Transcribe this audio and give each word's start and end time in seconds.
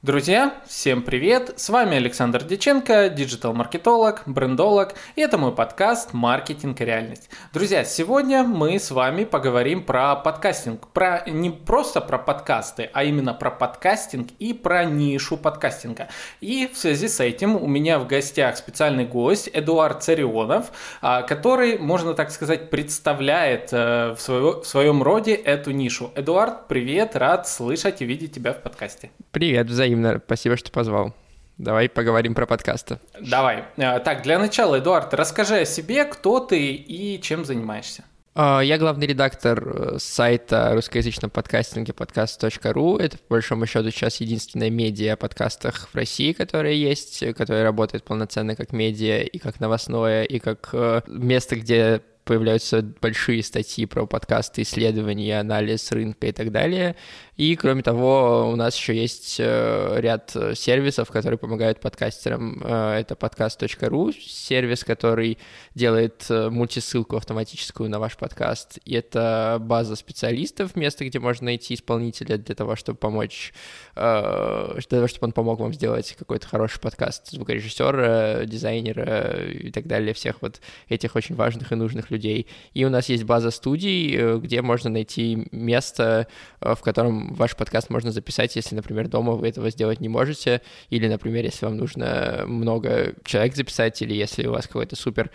Друзья, 0.00 0.54
всем 0.68 1.02
привет! 1.02 1.54
С 1.56 1.70
вами 1.70 1.96
Александр 1.96 2.44
Деченко, 2.44 3.08
диджитал-маркетолог, 3.08 4.22
брендолог, 4.26 4.94
и 5.16 5.22
это 5.22 5.38
мой 5.38 5.52
подкаст 5.52 6.12
«Маркетинг 6.12 6.80
и 6.80 6.84
реальность». 6.84 7.28
Друзья, 7.52 7.82
сегодня 7.82 8.44
мы 8.44 8.78
с 8.78 8.92
вами 8.92 9.24
поговорим 9.24 9.82
про 9.82 10.14
подкастинг, 10.14 10.86
про 10.92 11.24
не 11.26 11.50
просто 11.50 12.00
про 12.00 12.16
подкасты, 12.16 12.88
а 12.92 13.02
именно 13.02 13.34
про 13.34 13.50
подкастинг 13.50 14.28
и 14.38 14.54
про 14.54 14.84
нишу 14.84 15.36
подкастинга. 15.36 16.06
И 16.40 16.70
в 16.72 16.78
связи 16.78 17.08
с 17.08 17.18
этим 17.18 17.56
у 17.56 17.66
меня 17.66 17.98
в 17.98 18.06
гостях 18.06 18.56
специальный 18.56 19.04
гость 19.04 19.50
Эдуард 19.52 20.04
Царионов, 20.04 20.70
а, 21.02 21.22
который, 21.22 21.76
можно 21.76 22.14
так 22.14 22.30
сказать, 22.30 22.70
представляет 22.70 23.70
э, 23.72 24.14
в, 24.16 24.20
своего, 24.20 24.60
в 24.60 24.64
своем 24.64 25.02
роде 25.02 25.34
эту 25.34 25.72
нишу. 25.72 26.12
Эдуард, 26.14 26.68
привет, 26.68 27.16
рад 27.16 27.48
слышать 27.48 28.00
и 28.00 28.04
видеть 28.04 28.32
тебя 28.32 28.52
в 28.52 28.62
подкасте. 28.62 29.10
Привет, 29.32 29.66
взаимно 29.66 29.87
взаимно. 29.88 30.20
Спасибо, 30.24 30.56
что 30.56 30.70
позвал. 30.70 31.14
Давай 31.56 31.88
поговорим 31.88 32.34
про 32.34 32.46
подкасты. 32.46 33.00
Давай. 33.20 33.64
Э, 33.76 33.98
так, 33.98 34.22
для 34.22 34.38
начала, 34.38 34.78
Эдуард, 34.78 35.12
расскажи 35.14 35.56
о 35.56 35.64
себе, 35.64 36.04
кто 36.04 36.38
ты 36.38 36.72
и 36.72 37.20
чем 37.20 37.44
занимаешься. 37.44 38.04
А, 38.34 38.60
я 38.60 38.78
главный 38.78 39.08
редактор 39.08 39.66
э, 39.66 39.98
сайта 39.98 40.70
русскоязычного 40.74 41.30
подкастинга 41.30 41.92
подкаст.ру. 41.92 42.98
Это, 42.98 43.18
по 43.18 43.34
большому 43.34 43.66
счету, 43.66 43.90
сейчас 43.90 44.20
единственная 44.20 44.70
медиа 44.70 45.14
о 45.14 45.16
подкастах 45.16 45.88
в 45.88 45.94
России, 45.96 46.32
которая 46.32 46.74
есть, 46.74 47.24
которая 47.34 47.64
работает 47.64 48.04
полноценно 48.04 48.54
как 48.54 48.72
медиа 48.72 49.22
и 49.22 49.38
как 49.38 49.58
новостное, 49.58 50.22
и 50.22 50.38
как 50.38 50.68
э, 50.72 51.00
место, 51.08 51.56
где 51.56 52.02
появляются 52.28 52.82
большие 52.82 53.42
статьи 53.42 53.86
про 53.86 54.06
подкасты, 54.06 54.60
исследования, 54.60 55.40
анализ 55.40 55.90
рынка 55.90 56.26
и 56.26 56.32
так 56.32 56.52
далее. 56.52 56.94
И, 57.38 57.54
кроме 57.54 57.84
того, 57.84 58.50
у 58.52 58.56
нас 58.56 58.76
еще 58.76 58.96
есть 58.96 59.36
э, 59.38 60.00
ряд 60.00 60.36
сервисов, 60.54 61.08
которые 61.12 61.38
помогают 61.38 61.78
подкастерам. 61.78 62.60
Э, 62.64 62.98
это 62.98 63.14
podcast.ru, 63.14 64.12
сервис, 64.12 64.82
который 64.82 65.38
делает 65.76 66.26
э, 66.30 66.50
мультисылку 66.50 67.16
автоматическую 67.16 67.88
на 67.88 68.00
ваш 68.00 68.16
подкаст. 68.16 68.80
И 68.84 68.92
это 68.92 69.58
база 69.60 69.94
специалистов, 69.94 70.74
место, 70.74 71.04
где 71.04 71.20
можно 71.20 71.44
найти 71.44 71.74
исполнителя 71.74 72.38
для 72.38 72.56
того, 72.56 72.74
чтобы 72.74 72.98
помочь, 72.98 73.52
для 73.94 74.82
того, 74.88 75.06
чтобы 75.06 75.26
он 75.26 75.32
помог 75.32 75.60
вам 75.60 75.72
сделать 75.72 76.16
какой-то 76.18 76.48
хороший 76.48 76.80
подкаст. 76.80 77.30
Звукорежиссера, 77.30 78.46
дизайнера 78.46 79.44
и 79.48 79.70
так 79.70 79.86
далее, 79.86 80.12
всех 80.12 80.42
вот 80.42 80.60
этих 80.88 81.14
очень 81.14 81.36
важных 81.36 81.70
и 81.70 81.76
нужных 81.76 82.10
людей. 82.10 82.48
И 82.74 82.84
у 82.84 82.90
нас 82.90 83.08
есть 83.08 83.22
база 83.22 83.52
студий, 83.52 84.38
где 84.38 84.60
можно 84.60 84.90
найти 84.90 85.46
место, 85.52 86.26
в 86.60 86.80
котором 86.80 87.27
ваш 87.34 87.56
подкаст 87.56 87.90
можно 87.90 88.12
записать, 88.12 88.56
если, 88.56 88.74
например, 88.74 89.08
дома 89.08 89.32
вы 89.32 89.48
этого 89.48 89.70
сделать 89.70 90.00
не 90.00 90.08
можете, 90.08 90.62
или, 90.90 91.08
например, 91.08 91.44
если 91.44 91.66
вам 91.66 91.76
нужно 91.76 92.44
много 92.46 93.14
человек 93.24 93.56
записать, 93.56 94.00
или 94.02 94.14
если 94.14 94.46
у 94.46 94.52
вас 94.52 94.66
какой-то 94.66 94.96
супер 94.96 95.30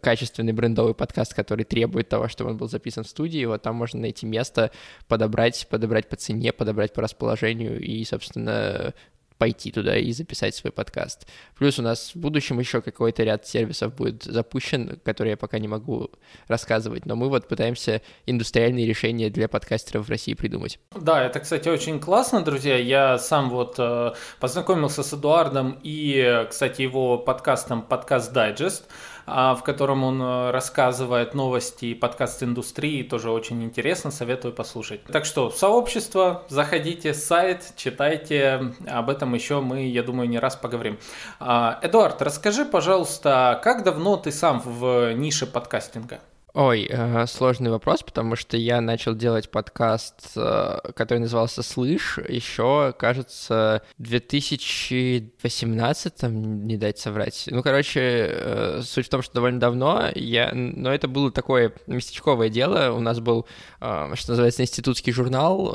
качественный 0.00 0.52
брендовый 0.52 0.94
подкаст, 0.94 1.34
который 1.34 1.64
требует 1.64 2.08
того, 2.08 2.28
чтобы 2.28 2.50
он 2.50 2.56
был 2.56 2.68
записан 2.68 3.04
в 3.04 3.08
студии, 3.08 3.44
вот 3.44 3.62
там 3.62 3.76
можно 3.76 4.00
найти 4.00 4.26
место, 4.26 4.70
подобрать, 5.06 5.66
подобрать 5.68 6.08
по 6.08 6.16
цене, 6.16 6.52
подобрать 6.52 6.92
по 6.92 7.02
расположению 7.02 7.80
и, 7.80 8.04
собственно, 8.04 8.94
пойти 9.38 9.70
туда 9.70 9.96
и 9.96 10.12
записать 10.12 10.54
свой 10.54 10.72
подкаст. 10.72 11.26
Плюс 11.56 11.78
у 11.78 11.82
нас 11.82 12.12
в 12.14 12.16
будущем 12.16 12.58
еще 12.58 12.82
какой-то 12.82 13.22
ряд 13.22 13.46
сервисов 13.46 13.94
будет 13.94 14.24
запущен, 14.24 15.00
которые 15.04 15.32
я 15.32 15.36
пока 15.36 15.58
не 15.58 15.68
могу 15.68 16.10
рассказывать, 16.48 17.06
но 17.06 17.16
мы 17.16 17.28
вот 17.28 17.48
пытаемся 17.48 18.02
индустриальные 18.26 18.86
решения 18.86 19.30
для 19.30 19.48
подкастеров 19.48 20.06
в 20.06 20.10
России 20.10 20.34
придумать. 20.34 20.78
Да, 20.94 21.24
это, 21.24 21.40
кстати, 21.40 21.68
очень 21.68 22.00
классно, 22.00 22.42
друзья. 22.42 22.76
Я 22.76 23.18
сам 23.18 23.50
вот 23.50 23.76
э, 23.78 24.12
познакомился 24.40 25.02
с 25.02 25.14
Эдуардом 25.14 25.78
и, 25.82 26.46
кстати, 26.50 26.82
его 26.82 27.18
подкастом 27.18 27.82
«Подкаст 27.82 28.32
Дайджест». 28.32 28.88
А, 29.30 29.54
в 29.54 29.62
котором 29.62 30.04
он 30.04 30.22
э, 30.22 30.50
рассказывает 30.50 31.34
новости 31.34 31.86
и 31.86 31.94
подкаст 31.94 32.42
индустрии, 32.42 33.02
тоже 33.02 33.30
очень 33.30 33.62
интересно, 33.62 34.10
советую 34.10 34.54
послушать. 34.54 35.04
Так 35.04 35.26
что, 35.26 35.50
сообщество, 35.50 36.44
заходите, 36.48 37.12
сайт, 37.12 37.72
читайте, 37.76 38.72
об 38.86 39.10
этом 39.10 39.34
еще 39.34 39.60
мы, 39.60 39.86
я 39.86 40.02
думаю, 40.02 40.28
не 40.28 40.38
раз 40.38 40.56
поговорим. 40.56 40.98
А, 41.40 41.78
Эдуард, 41.82 42.22
расскажи, 42.22 42.64
пожалуйста, 42.64 43.60
как 43.62 43.84
давно 43.84 44.16
ты 44.16 44.32
сам 44.32 44.60
в 44.64 45.12
нише 45.12 45.46
подкастинга? 45.46 46.20
Ой, 46.54 46.86
э, 46.88 47.26
сложный 47.26 47.70
вопрос, 47.70 48.02
потому 48.02 48.34
что 48.34 48.56
я 48.56 48.80
начал 48.80 49.14
делать 49.14 49.50
подкаст, 49.50 50.30
э, 50.34 50.78
который 50.96 51.18
назывался 51.18 51.62
«Слышь», 51.62 52.18
еще, 52.26 52.94
кажется, 52.98 53.82
в 53.98 54.02
2018, 54.02 56.22
не 56.22 56.78
дать 56.78 56.98
соврать. 56.98 57.44
Ну, 57.50 57.62
короче, 57.62 58.00
э, 58.00 58.80
суть 58.82 59.04
в 59.06 59.10
том, 59.10 59.20
что 59.20 59.34
довольно 59.34 59.60
давно 59.60 60.08
я... 60.14 60.50
Но 60.54 60.90
это 60.90 61.06
было 61.06 61.30
такое 61.30 61.74
местечковое 61.86 62.48
дело. 62.48 62.92
У 62.92 63.00
нас 63.00 63.20
был, 63.20 63.46
что 63.78 64.08
называется, 64.28 64.62
институтский 64.62 65.12
журнал 65.12 65.74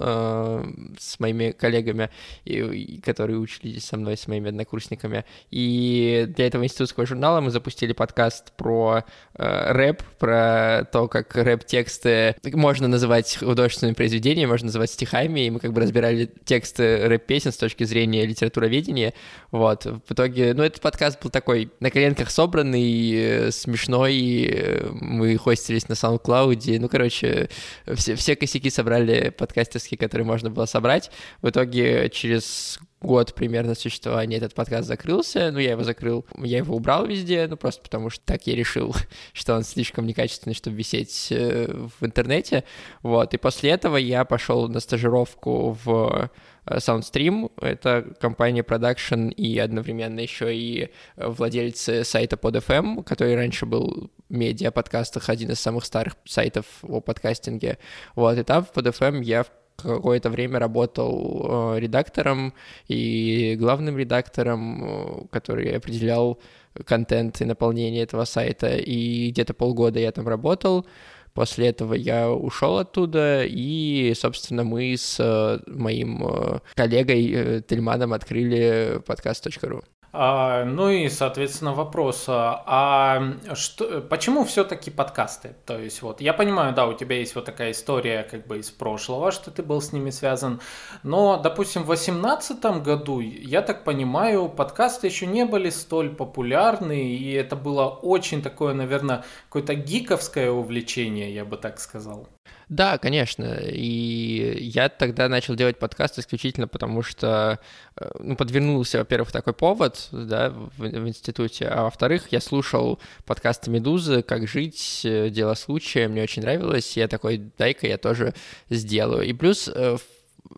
с 0.98 1.20
моими 1.20 1.52
коллегами, 1.52 2.10
и, 2.46 3.00
которые 3.02 3.38
учились 3.38 3.86
со 3.86 3.98
мной, 3.98 4.18
с 4.18 4.28
моими 4.28 4.50
однокурсниками. 4.50 5.24
И 5.52 6.26
для 6.36 6.48
этого 6.48 6.64
институтского 6.64 7.06
журнала 7.06 7.42
мы 7.42 7.52
запустили 7.52 7.94
подкаст 7.94 8.54
про 8.54 9.04
рэп, 9.36 10.02
про 10.18 10.63
то, 10.92 11.08
как 11.08 11.36
рэп-тексты 11.36 12.36
можно 12.54 12.88
называть 12.88 13.38
художественными 13.38 13.96
произведениями, 13.96 14.50
можно 14.50 14.68
называть 14.68 14.92
стихами, 14.92 15.48
и 15.48 15.50
мы 15.50 15.60
как 15.60 15.74
бы 15.74 15.82
разбирали 15.82 16.30
тексты 16.46 17.08
рэп-песен 17.08 17.52
с 17.52 17.58
точки 17.58 17.84
зрения 17.84 18.26
литературоведения, 18.26 19.14
вот. 19.52 19.86
В 19.86 20.12
итоге, 20.12 20.54
ну, 20.54 20.64
этот 20.64 20.82
подкаст 20.82 21.22
был 21.22 21.30
такой 21.30 21.72
на 21.80 21.90
коленках 21.90 22.32
собранный, 22.32 23.12
э, 23.14 23.52
смешной, 23.52 24.84
мы 24.92 25.38
хостились 25.38 25.88
на 25.90 25.94
SoundCloud, 25.94 26.80
ну, 26.80 26.90
короче, 26.90 27.50
все, 27.96 28.16
все 28.16 28.36
косяки 28.36 28.70
собрали 28.70 29.30
подкастерские, 29.30 29.98
которые 29.98 30.26
можно 30.26 30.50
было 30.50 30.66
собрать. 30.66 31.12
В 31.42 31.50
итоге 31.50 32.10
через 32.10 32.80
год 33.04 33.36
примерно 33.36 33.76
существования 33.76 34.38
этот 34.38 34.56
подкаст 34.56 34.88
закрылся, 34.88 35.52
ну, 35.52 35.60
я 35.60 35.72
его 35.72 35.84
закрыл, 35.84 36.26
я 36.38 36.58
его 36.58 36.76
убрал 36.76 37.06
везде, 37.06 37.48
ну, 37.48 37.58
просто 37.58 37.82
потому 37.82 38.10
что 38.10 38.26
так 38.26 38.48
я 38.48 38.56
решил, 38.56 38.96
что 39.34 39.56
он 39.56 39.64
слишком 39.64 40.08
некачественный, 40.08 40.56
чтобы 40.56 40.78
висеть 40.78 41.28
э, 41.32 41.68
в 41.68 42.06
интернете, 42.06 42.64
вот, 43.02 43.34
и 43.34 43.38
после 43.38 43.72
этого 43.72 43.98
я 43.98 44.26
пошел 44.26 44.68
на 44.70 44.80
стажировку 44.80 45.78
в 45.84 46.30
э, 46.66 46.78
Soundstream, 46.78 47.52
это 47.62 48.16
компания 48.20 48.64
продакшн 48.64 49.28
и 49.28 49.58
одновременно 49.58 50.22
еще 50.22 50.56
и 50.56 50.90
владельцы 51.18 52.04
сайта 52.06 52.38
PodFM, 52.38 53.04
который 53.04 53.36
раньше 53.36 53.66
был 53.66 54.12
медиа 54.30 54.72
подкастах, 54.72 55.30
один 55.30 55.52
из 55.52 55.60
самых 55.60 55.86
старых 55.86 56.16
сайтов 56.26 56.66
о 56.82 57.02
подкастинге, 57.02 57.78
вот, 58.16 58.38
и 58.38 58.44
там 58.44 58.64
в 58.64 58.72
PodFM 58.72 59.22
я 59.24 59.46
какое-то 59.84 60.30
время 60.30 60.60
работал 60.60 61.76
э, 61.76 61.80
редактором 61.80 62.54
и 62.88 63.56
главным 63.60 63.98
редактором, 63.98 64.84
э, 64.84 65.28
который 65.32 65.76
определял 65.76 66.40
контент 66.86 67.42
и 67.42 67.46
наполнение 67.46 68.04
этого 68.04 68.26
сайта, 68.26 68.76
и 68.76 69.30
где-то 69.32 69.54
полгода 69.54 70.00
я 70.00 70.12
там 70.12 70.28
работал. 70.28 70.86
После 71.34 71.68
этого 71.68 71.94
я 71.96 72.32
ушел 72.32 72.78
оттуда, 72.78 73.44
и, 73.44 74.14
собственно, 74.16 74.64
мы 74.64 74.96
с 74.98 75.18
э, 75.20 75.60
моим 75.68 76.62
коллегой 76.76 77.62
Тельманом 77.68 78.14
открыли 78.14 79.02
подкаст.ру. 79.06 79.84
А, 80.16 80.64
ну 80.64 80.92
и, 80.92 81.10
соответственно, 81.10 81.74
вопрос, 81.74 82.26
а, 82.28 82.64
а 82.68 83.56
что, 83.56 84.00
почему 84.02 84.44
все-таки 84.44 84.92
подкасты? 84.92 85.56
То 85.66 85.80
есть 85.80 86.04
вот, 86.04 86.22
я 86.22 86.34
понимаю, 86.34 86.76
да, 86.76 86.86
у 86.86 86.94
тебя 86.94 87.18
есть 87.18 87.34
вот 87.34 87.46
такая 87.46 87.72
история 87.72 88.22
как 88.22 88.46
бы 88.46 88.60
из 88.60 88.70
прошлого, 88.70 89.32
что 89.32 89.50
ты 89.50 89.64
был 89.64 89.82
с 89.82 89.92
ними 89.92 90.12
связан, 90.12 90.62
но, 91.02 91.38
допустим, 91.38 91.82
в 91.82 91.88
2018 91.88 92.64
году, 92.84 93.22
я 93.22 93.64
так 93.64 93.84
понимаю, 93.84 94.50
подкасты 94.50 95.08
еще 95.08 95.26
не 95.26 95.46
были 95.46 95.72
столь 95.72 96.12
популярны, 96.12 97.10
и 97.10 97.32
это 97.34 97.56
было 97.56 97.88
очень 97.88 98.44
такое, 98.44 98.76
наверное, 98.76 99.24
какое-то 99.50 99.74
гиковское 99.74 100.52
увлечение, 100.52 101.34
я 101.34 101.44
бы 101.44 101.58
так 101.58 101.80
сказал. 101.80 102.30
Да, 102.70 102.98
конечно. 102.98 103.60
И 103.62 104.58
я 104.62 104.90
тогда 104.90 105.30
начал 105.30 105.56
делать 105.56 105.78
подкаст 105.78 106.18
исключительно 106.18 106.68
потому, 106.68 107.04
что 107.04 107.60
э, 107.98 108.10
ну, 108.20 108.36
подвернулся, 108.36 109.00
во-первых, 109.00 109.32
такой 109.32 109.54
повод 109.54 110.08
да, 110.12 110.50
в, 110.50 110.72
в 110.78 111.08
институте, 111.08 111.68
а 111.68 111.84
во-вторых, 111.84 112.28
я 112.32 112.42
слушал 112.42 113.00
подкасты 113.26 113.70
«Медузы», 113.70 114.24
«Как 114.24 114.48
жить», 114.48 115.02
э, 115.04 115.30
«Дело 115.30 115.54
случая», 115.54 116.08
мне 116.08 116.24
очень 116.24 116.42
нравилось, 116.42 116.98
и 116.98 117.02
я 117.02 117.08
такой, 117.08 117.52
дай-ка 117.58 117.86
я 117.86 117.98
тоже 117.98 118.34
сделаю. 118.70 119.24
И 119.24 119.34
плюс 119.34 119.70
э, 119.74 119.98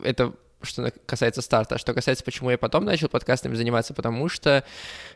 это 0.04 0.34
что 0.66 0.92
касается 1.06 1.42
старта. 1.42 1.78
Что 1.78 1.94
касается, 1.94 2.24
почему 2.24 2.52
я 2.52 2.58
потом 2.58 2.86
начал 2.86 3.08
подкастами 3.08 3.56
заниматься, 3.56 3.94
потому 3.94 4.30
что 4.30 4.64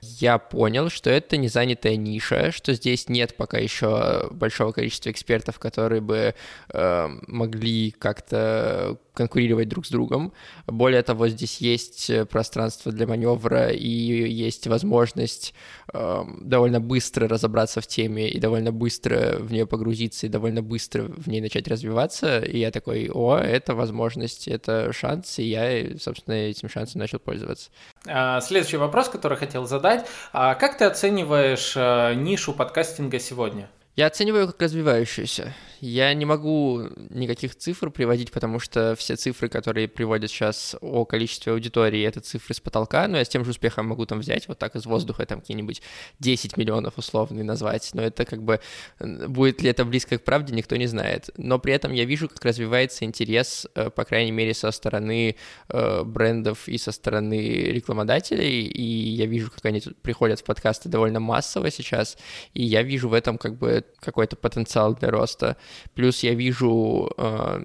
я 0.01 0.37
понял, 0.37 0.89
что 0.89 1.09
это 1.09 1.37
не 1.37 1.47
занятая 1.47 1.95
ниша, 1.95 2.51
что 2.51 2.73
здесь 2.73 3.09
нет 3.09 3.35
пока 3.35 3.57
еще 3.57 4.29
большого 4.31 4.71
количества 4.71 5.11
экспертов, 5.11 5.59
которые 5.59 6.01
бы 6.01 6.35
э, 6.71 7.07
могли 7.27 7.91
как-то 7.91 8.97
конкурировать 9.19 9.67
друг 9.67 9.85
с 9.85 9.89
другом. 9.89 10.31
Более 10.65 11.03
того, 11.03 11.27
здесь 11.27 11.57
есть 11.59 12.09
пространство 12.29 12.91
для 12.91 13.05
маневра 13.05 13.67
и 13.67 13.87
есть 13.87 14.65
возможность 14.67 15.53
э, 15.93 16.23
довольно 16.39 16.79
быстро 16.79 17.27
разобраться 17.27 17.81
в 17.81 17.87
теме 17.87 18.29
и 18.29 18.39
довольно 18.39 18.71
быстро 18.71 19.35
в 19.39 19.51
нее 19.51 19.65
погрузиться 19.65 20.25
и 20.25 20.29
довольно 20.29 20.61
быстро 20.61 21.03
в 21.03 21.27
ней 21.27 21.41
начать 21.41 21.67
развиваться. 21.67 22.39
И 22.39 22.59
я 22.59 22.71
такой, 22.71 23.09
о, 23.13 23.37
это 23.37 23.75
возможность, 23.75 24.47
это 24.47 24.93
шанс, 24.93 25.37
и 25.39 25.43
я, 25.43 25.97
собственно, 25.99 26.35
этим 26.35 26.69
шансом 26.69 26.99
начал 26.99 27.19
пользоваться. 27.19 27.69
А, 28.07 28.39
следующий 28.39 28.77
вопрос, 28.77 29.09
который 29.09 29.37
хотел 29.37 29.67
задать. 29.67 30.07
А 30.31 30.55
как 30.55 30.77
ты 30.77 30.85
оцениваешь 30.85 31.73
э, 31.75 32.13
нишу 32.15 32.53
подкастинга 32.53 33.19
сегодня? 33.19 33.69
Я 33.97 34.07
оцениваю 34.07 34.47
как 34.47 34.61
развивающуюся. 34.61 35.53
Я 35.81 36.13
не 36.13 36.25
могу 36.25 36.89
никаких 37.09 37.55
цифр 37.55 37.89
приводить, 37.89 38.31
потому 38.31 38.59
что 38.59 38.95
все 38.97 39.15
цифры, 39.15 39.47
которые 39.47 39.87
приводят 39.87 40.29
сейчас 40.29 40.75
о 40.81 41.05
количестве 41.05 41.53
аудитории, 41.53 42.03
это 42.03 42.19
цифры 42.19 42.53
с 42.53 42.59
потолка, 42.59 43.07
но 43.07 43.17
я 43.17 43.23
с 43.23 43.29
тем 43.29 43.45
же 43.45 43.51
успехом 43.51 43.87
могу 43.87 44.05
там 44.05 44.19
взять 44.19 44.47
вот 44.47 44.59
так 44.59 44.75
из 44.75 44.85
воздуха 44.85 45.25
там 45.25 45.39
какие-нибудь 45.39 45.81
10 46.19 46.57
миллионов 46.57 46.97
условно 46.97 47.43
назвать, 47.43 47.89
но 47.93 48.01
это 48.01 48.25
как 48.25 48.43
бы, 48.43 48.59
будет 48.99 49.61
ли 49.61 49.69
это 49.69 49.85
близко 49.85 50.17
к 50.17 50.23
правде, 50.23 50.53
никто 50.53 50.75
не 50.75 50.87
знает. 50.87 51.29
Но 51.37 51.59
при 51.59 51.73
этом 51.73 51.93
я 51.93 52.03
вижу, 52.03 52.27
как 52.27 52.43
развивается 52.43 53.05
интерес, 53.05 53.67
э, 53.75 53.89
по 53.89 54.03
крайней 54.03 54.31
мере, 54.31 54.53
со 54.53 54.71
стороны 54.71 55.35
э, 55.69 56.03
брендов 56.03 56.67
и 56.67 56.77
со 56.77 56.91
стороны 56.91 57.39
рекламодателей, 57.71 58.63
и 58.63 58.83
я 58.83 59.25
вижу, 59.25 59.49
как 59.49 59.65
они 59.65 59.81
приходят 60.01 60.41
в 60.41 60.43
подкасты 60.43 60.89
довольно 60.89 61.19
массово 61.19 61.71
сейчас, 61.71 62.17
и 62.53 62.63
я 62.63 62.83
вижу 62.83 63.07
в 63.07 63.13
этом 63.13 63.37
как 63.37 63.57
бы 63.57 63.85
какой-то 63.99 64.35
потенциал 64.35 64.93
для 64.95 65.09
роста. 65.09 65.55
Плюс 65.93 66.23
я 66.23 66.33
вижу 66.33 67.11
э, 67.17 67.61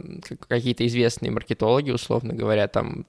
какие-то 0.49 0.87
известные 0.87 1.31
маркетологи, 1.31 1.91
условно 1.91 2.35
говоря, 2.35 2.69
там 2.69 3.07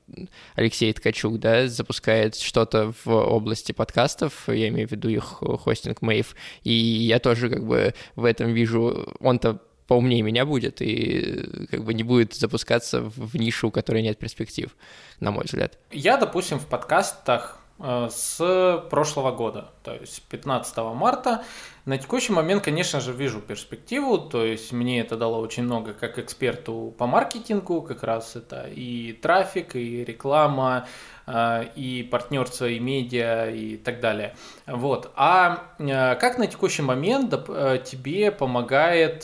Алексей 0.55 0.91
Ткачук, 0.93 1.39
да, 1.39 1.67
запускает 1.67 2.35
что-то 2.35 2.93
в 3.03 3.07
области 3.07 3.71
подкастов, 3.71 4.47
я 4.47 4.67
имею 4.69 4.87
в 4.87 4.91
виду 4.91 5.09
их 5.09 5.41
хостинг 5.63 6.01
Мейв, 6.01 6.35
и 6.63 6.73
я 6.73 7.19
тоже 7.19 7.49
как 7.49 7.65
бы 7.65 7.93
в 8.15 8.25
этом 8.25 8.53
вижу, 8.53 9.13
он-то 9.19 9.61
поумнее 9.87 10.21
меня 10.21 10.45
будет 10.45 10.81
и 10.81 11.67
как 11.69 11.83
бы 11.83 11.93
не 11.93 12.03
будет 12.03 12.33
запускаться 12.33 13.01
в 13.01 13.35
нишу, 13.35 13.67
у 13.67 13.71
которой 13.71 14.01
нет 14.01 14.17
перспектив, 14.17 14.75
на 15.19 15.31
мой 15.31 15.45
взгляд. 15.45 15.77
Я, 15.91 16.17
допустим, 16.17 16.59
в 16.59 16.65
подкастах 16.65 17.59
с 17.77 18.85
прошлого 18.89 19.31
года, 19.31 19.69
то 19.83 19.93
есть 19.93 20.21
15 20.29 20.77
марта. 20.93 21.43
На 21.83 21.97
текущий 21.97 22.31
момент, 22.31 22.63
конечно 22.63 23.01
же, 23.01 23.11
вижу 23.11 23.41
перспективу, 23.41 24.17
то 24.17 24.43
есть 24.45 24.71
мне 24.71 25.01
это 25.01 25.17
дало 25.17 25.39
очень 25.39 25.63
много 25.63 25.93
как 25.93 26.17
эксперту 26.17 26.95
по 26.97 27.05
маркетингу, 27.05 27.81
как 27.81 28.03
раз 28.03 28.37
это 28.37 28.67
и 28.73 29.11
трафик, 29.11 29.75
и 29.75 30.05
реклама, 30.05 30.87
э, 31.27 31.65
и 31.75 32.03
партнерство, 32.03 32.65
и 32.65 32.79
медиа, 32.79 33.51
и 33.51 33.75
так 33.75 33.99
далее. 33.99 34.35
Вот. 34.65 35.11
А 35.15 35.65
э, 35.77 36.15
как 36.15 36.37
на 36.37 36.47
текущий 36.47 36.81
момент 36.81 37.31
тебе 37.31 38.31
помогает 38.31 39.23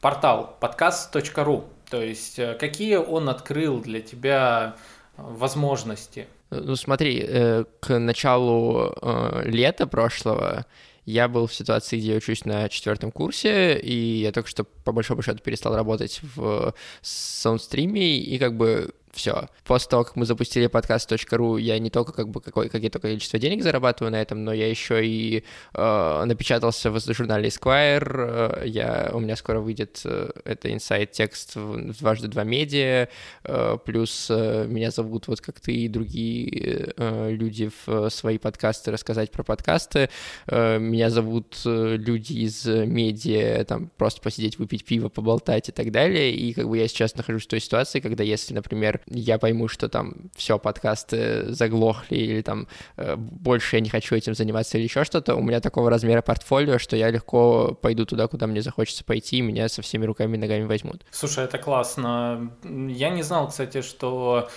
портал 0.00 0.56
podcast.ru? 0.60 1.64
То 1.88 2.02
есть 2.02 2.40
какие 2.58 2.96
он 2.96 3.28
открыл 3.28 3.80
для 3.80 4.00
тебя 4.00 4.74
возможности? 5.16 6.26
Ну 6.50 6.76
смотри, 6.76 7.24
э, 7.26 7.64
к 7.80 7.98
началу 7.98 8.94
э, 9.02 9.42
лета 9.46 9.86
прошлого 9.86 10.66
я 11.04 11.28
был 11.28 11.46
в 11.46 11.54
ситуации, 11.54 11.98
где 11.98 12.12
я 12.12 12.16
учусь 12.16 12.44
на 12.44 12.68
четвертом 12.68 13.12
курсе, 13.12 13.78
и 13.78 14.20
я 14.20 14.32
только 14.32 14.48
что 14.48 14.64
по 14.64 14.92
большому 14.92 15.22
счету 15.22 15.38
перестал 15.38 15.74
работать 15.74 16.20
в 16.34 16.74
саундстриме, 17.00 18.18
и 18.18 18.38
как 18.38 18.56
бы 18.56 18.92
все. 19.16 19.48
После 19.64 19.88
того, 19.88 20.04
как 20.04 20.14
мы 20.14 20.26
запустили 20.26 20.66
подкаст.ру, 20.66 21.56
я 21.56 21.78
не 21.78 21.90
только 21.90 22.12
как 22.12 22.28
бы 22.28 22.40
какое, 22.40 22.68
какое-то 22.68 22.98
количество 22.98 23.38
денег 23.38 23.62
зарабатываю 23.62 24.12
на 24.12 24.20
этом, 24.20 24.44
но 24.44 24.52
я 24.52 24.68
еще 24.68 25.04
и 25.04 25.42
э, 25.74 26.24
напечатался 26.24 26.90
в 26.90 27.00
журнале 27.00 27.48
Esquire, 27.48 28.62
э, 28.62 28.68
я, 28.68 29.10
у 29.12 29.20
меня 29.20 29.36
скоро 29.36 29.60
выйдет 29.60 30.02
э, 30.04 30.30
это 30.44 30.72
инсайт 30.72 31.12
текст 31.12 31.56
в, 31.56 31.92
в 31.92 31.98
дважды 31.98 32.28
два 32.28 32.44
медиа, 32.44 33.08
э, 33.44 33.78
плюс 33.84 34.28
э, 34.30 34.66
меня 34.68 34.90
зовут 34.90 35.28
вот 35.28 35.40
как 35.40 35.60
ты 35.60 35.72
и 35.72 35.88
другие 35.88 36.92
э, 36.96 37.30
люди 37.30 37.70
в 37.86 38.10
свои 38.10 38.38
подкасты 38.38 38.90
рассказать 38.90 39.30
про 39.30 39.42
подкасты, 39.42 40.10
э, 40.46 40.78
меня 40.78 41.08
зовут 41.10 41.56
э, 41.64 41.96
люди 41.96 42.34
из 42.34 42.66
медиа, 42.66 43.64
там 43.64 43.90
просто 43.96 44.20
посидеть, 44.20 44.58
выпить 44.58 44.84
пиво, 44.84 45.08
поболтать 45.08 45.70
и 45.70 45.72
так 45.72 45.90
далее, 45.90 46.34
и 46.34 46.52
как 46.52 46.68
бы 46.68 46.76
я 46.76 46.86
сейчас 46.86 47.16
нахожусь 47.16 47.44
в 47.44 47.48
той 47.48 47.60
ситуации, 47.60 48.00
когда 48.00 48.22
если, 48.22 48.52
например, 48.52 49.00
я 49.08 49.38
пойму, 49.38 49.68
что 49.68 49.88
там 49.88 50.14
все, 50.34 50.58
подкасты 50.58 51.52
заглохли, 51.52 52.16
или 52.16 52.42
там 52.42 52.66
э, 52.96 53.16
больше 53.16 53.76
я 53.76 53.80
не 53.80 53.88
хочу 53.88 54.14
этим 54.14 54.34
заниматься 54.34 54.78
или 54.78 54.84
еще 54.84 55.04
что-то, 55.04 55.34
у 55.36 55.42
меня 55.42 55.60
такого 55.60 55.90
размера 55.90 56.22
портфолио, 56.22 56.78
что 56.78 56.96
я 56.96 57.10
легко 57.10 57.74
пойду 57.80 58.04
туда, 58.04 58.26
куда 58.28 58.46
мне 58.46 58.62
захочется 58.62 59.04
пойти, 59.04 59.38
и 59.38 59.42
меня 59.42 59.68
со 59.68 59.82
всеми 59.82 60.04
руками 60.04 60.36
и 60.36 60.40
ногами 60.40 60.64
возьмут. 60.64 61.04
Слушай, 61.10 61.44
это 61.44 61.58
классно. 61.58 62.52
Я 62.64 63.10
не 63.10 63.22
знал, 63.22 63.48
кстати, 63.48 63.82
что 63.82 64.48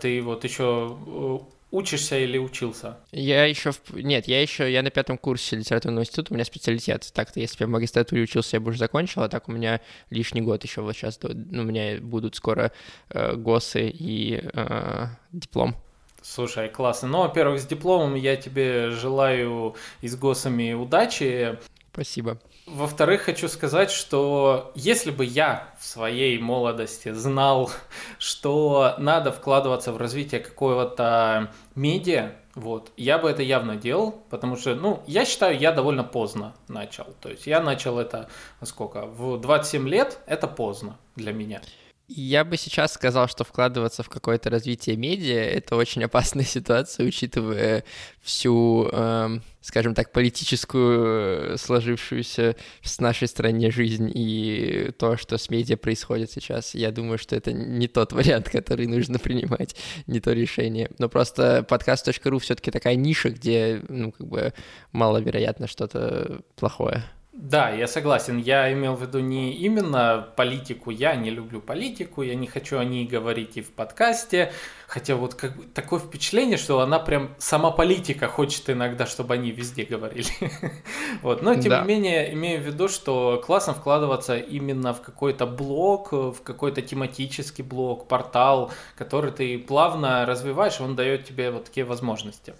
ты 0.00 0.22
вот 0.22 0.44
еще 0.44 0.96
э, 1.06 1.38
Учишься 1.74 2.16
или 2.16 2.38
учился? 2.38 2.98
Я 3.10 3.46
еще... 3.46 3.72
В... 3.72 3.96
Нет, 3.96 4.28
я 4.28 4.40
еще... 4.40 4.72
Я 4.72 4.80
на 4.84 4.90
пятом 4.90 5.18
курсе 5.18 5.56
литературного 5.56 6.04
института, 6.04 6.32
у 6.32 6.34
меня 6.34 6.44
специалитет. 6.44 7.10
Так-то, 7.12 7.40
если 7.40 7.56
бы 7.56 7.62
я 7.62 7.66
в 7.66 7.70
магистратуре 7.70 8.22
учился, 8.22 8.54
я 8.54 8.60
бы 8.60 8.68
уже 8.68 8.78
закончил, 8.78 9.22
а 9.22 9.28
так 9.28 9.48
у 9.48 9.52
меня 9.52 9.80
лишний 10.08 10.40
год 10.40 10.62
еще 10.62 10.82
вот 10.82 10.94
сейчас. 10.94 11.18
Ну, 11.20 11.62
у 11.62 11.64
меня 11.64 12.00
будут 12.00 12.36
скоро 12.36 12.70
э, 13.10 13.34
ГОСы 13.34 13.88
и 13.88 14.40
э, 14.40 15.06
диплом. 15.32 15.74
Слушай, 16.22 16.68
классно. 16.68 17.08
Ну, 17.08 17.18
во-первых, 17.22 17.60
с 17.60 17.66
дипломом 17.66 18.14
я 18.14 18.36
тебе 18.36 18.92
желаю 18.92 19.74
и 20.00 20.06
с 20.06 20.14
ГОСами 20.14 20.74
удачи. 20.74 21.58
Спасибо. 21.92 22.38
Во-вторых, 22.66 23.22
хочу 23.22 23.48
сказать, 23.48 23.90
что 23.90 24.72
если 24.74 25.10
бы 25.10 25.26
я 25.26 25.68
в 25.78 25.84
своей 25.84 26.38
молодости 26.38 27.12
знал, 27.12 27.70
что 28.18 28.94
надо 28.98 29.32
вкладываться 29.32 29.92
в 29.92 29.98
развитие 29.98 30.40
какого-то 30.40 31.52
медиа, 31.74 32.32
вот, 32.54 32.90
я 32.96 33.18
бы 33.18 33.28
это 33.28 33.42
явно 33.42 33.76
делал, 33.76 34.12
потому 34.30 34.56
что, 34.56 34.74
ну, 34.74 35.02
я 35.06 35.26
считаю, 35.26 35.58
я 35.58 35.72
довольно 35.72 36.04
поздно 36.04 36.54
начал. 36.68 37.06
То 37.20 37.28
есть 37.28 37.46
я 37.46 37.60
начал 37.60 37.98
это, 37.98 38.30
сколько, 38.62 39.06
в 39.06 39.38
27 39.38 39.88
лет, 39.88 40.20
это 40.26 40.46
поздно 40.46 40.96
для 41.16 41.32
меня. 41.32 41.60
Я 42.06 42.44
бы 42.44 42.58
сейчас 42.58 42.92
сказал, 42.92 43.28
что 43.28 43.44
вкладываться 43.44 44.02
в 44.02 44.10
какое-то 44.10 44.50
развитие 44.50 44.94
медиа— 44.94 45.40
это 45.56 45.74
очень 45.74 46.04
опасная 46.04 46.44
ситуация, 46.44 47.06
учитывая 47.06 47.82
всю, 48.20 48.90
э, 48.92 49.38
скажем 49.62 49.94
так, 49.94 50.12
политическую 50.12 51.56
сложившуюся 51.56 52.56
в 52.82 53.00
нашей 53.00 53.26
стране 53.26 53.70
жизнь 53.70 54.10
и 54.14 54.90
то, 54.98 55.16
что 55.16 55.38
с 55.38 55.48
медиа 55.48 55.78
происходит 55.78 56.30
сейчас. 56.30 56.74
Я 56.74 56.92
думаю, 56.92 57.16
что 57.16 57.36
это 57.36 57.52
не 57.52 57.88
тот 57.88 58.12
вариант, 58.12 58.50
который 58.50 58.86
нужно 58.86 59.18
принимать, 59.18 59.74
не 60.06 60.20
то 60.20 60.32
решение. 60.32 60.90
Но 60.98 61.08
просто 61.08 61.62
подкаст.ру 61.62 62.38
все 62.38 62.54
таки 62.54 62.70
такая 62.70 62.96
ниша, 62.96 63.30
где, 63.30 63.82
ну, 63.88 64.12
как 64.12 64.26
бы 64.26 64.52
маловероятно 64.92 65.66
что-то 65.66 66.42
плохое. 66.54 67.02
Да, 67.36 67.70
я 67.70 67.88
согласен. 67.88 68.38
Я 68.38 68.72
имел 68.72 68.94
в 68.94 69.02
виду 69.02 69.18
не 69.18 69.54
именно 69.54 70.28
политику. 70.36 70.90
Я 70.90 71.16
не 71.16 71.30
люблю 71.30 71.60
политику, 71.60 72.22
я 72.22 72.36
не 72.36 72.46
хочу 72.46 72.78
о 72.78 72.84
ней 72.84 73.08
говорить 73.08 73.56
и 73.56 73.60
в 73.60 73.72
подкасте. 73.72 74.52
Хотя 74.86 75.16
вот 75.16 75.34
как, 75.34 75.52
такое 75.74 75.98
впечатление, 75.98 76.56
что 76.56 76.78
она 76.78 77.00
прям 77.00 77.34
сама 77.38 77.72
политика 77.72 78.28
хочет 78.28 78.70
иногда, 78.70 79.04
чтобы 79.06 79.34
они 79.34 79.50
везде 79.50 79.82
говорили. 79.82 80.28
вот. 81.22 81.42
Но 81.42 81.54
тем 81.56 81.70
да. 81.70 81.80
не 81.80 81.88
менее, 81.88 82.32
имею 82.34 82.62
в 82.62 82.66
виду, 82.66 82.86
что 82.88 83.42
классно 83.44 83.74
вкладываться 83.74 84.36
именно 84.36 84.94
в 84.94 85.02
какой-то 85.02 85.44
блок, 85.44 86.12
в 86.12 86.36
какой-то 86.44 86.82
тематический 86.82 87.64
блок, 87.64 88.06
портал, 88.06 88.70
который 88.96 89.32
ты 89.32 89.58
плавно 89.58 90.24
развиваешь, 90.24 90.80
он 90.80 90.94
дает 90.94 91.24
тебе 91.24 91.50
вот 91.50 91.64
такие 91.64 91.84
возможности. 91.84 92.54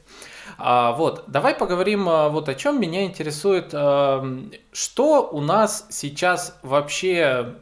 А, 0.59 0.93
вот, 0.93 1.25
давай 1.27 1.55
поговорим 1.55 2.09
а, 2.09 2.29
вот 2.29 2.49
о 2.49 2.55
чем 2.55 2.81
меня 2.81 3.05
интересует. 3.05 3.71
А, 3.73 4.25
что 4.73 5.29
у 5.31 5.41
нас 5.41 5.87
сейчас 5.91 6.59
вообще 6.63 7.55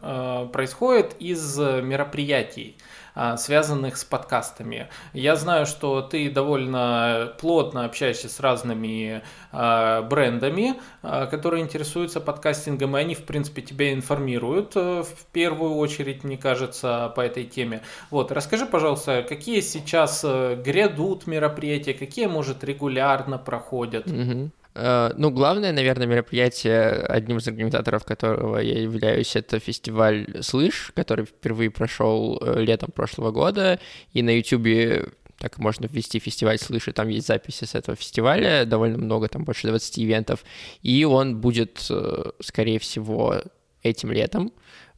происходит 0.53 1.17
из 1.19 1.59
мероприятий? 1.59 2.77
А, 3.15 3.37
связанных 3.37 3.99
с 3.99 4.05
подкастами. 4.05 4.89
Я 5.13 5.37
знаю, 5.37 5.67
что 5.67 6.01
ты 6.01 6.31
довольно 6.31 7.35
плотно 7.39 7.85
общаешься 7.85 8.31
с 8.31 8.41
разными 8.41 9.23
а, 9.51 10.01
брендами, 10.01 10.81
а, 11.03 11.27
которые 11.27 11.63
интересуются 11.63 12.23
подкастингом, 12.23 12.97
и 12.97 13.01
они, 13.01 13.15
в 13.15 13.25
принципе, 13.25 13.61
тебя 13.61 13.93
информируют 13.93 14.73
э, 14.77 15.03
в 15.03 15.27
первую 15.33 15.75
очередь, 15.75 16.25
мне 16.25 16.39
кажется, 16.39 17.13
по 17.15 17.21
этой 17.21 17.45
теме. 17.45 17.83
Вот, 18.11 18.33
расскажи, 18.33 18.65
пожалуйста, 18.65 19.23
какие 19.29 19.61
сейчас 19.61 20.23
э, 20.25 20.57
грядут 20.57 21.27
мероприятия, 21.27 21.93
какие, 21.93 22.27
может, 22.27 22.65
регулярно 22.65 23.37
проходят? 23.37 24.07
Угу. 24.07 24.51
Э, 24.75 25.11
ну, 25.17 25.31
главное, 25.31 25.73
наверное, 25.73 26.07
мероприятие, 26.07 26.91
одним 26.91 27.39
из 27.39 27.49
организаторов 27.49 28.05
которого 28.05 28.59
я 28.59 28.81
являюсь, 28.81 29.37
это 29.37 29.59
фестиваль 29.59 30.27
«Слышь», 30.43 30.93
который 30.95 31.27
впервые 31.27 31.71
прошел 31.71 32.39
э, 32.41 32.63
летом 32.63 32.91
прошлого 32.91 33.31
года, 33.31 33.79
и 34.13 34.23
на 34.23 34.31
YouTube 34.37 35.13
так 35.39 35.59
можно 35.59 35.87
ввести 35.87 36.19
фестиваль 36.21 36.59
«Слышь», 36.59 36.89
и 36.89 36.93
там 36.93 37.09
есть 37.09 37.27
записи 37.27 37.65
с 37.65 37.75
этого 37.75 37.97
фестиваля, 37.97 38.65
довольно 38.65 38.99
много, 38.99 39.29
там 39.29 39.45
больше 39.45 39.67
20 39.67 39.99
ивентов, 39.99 40.45
и 40.83 41.05
он 41.05 41.41
будет, 41.41 41.87
э, 41.91 42.31
скорее 42.41 42.79
всего, 42.79 43.43
этим 43.83 44.13
летом, 44.13 44.53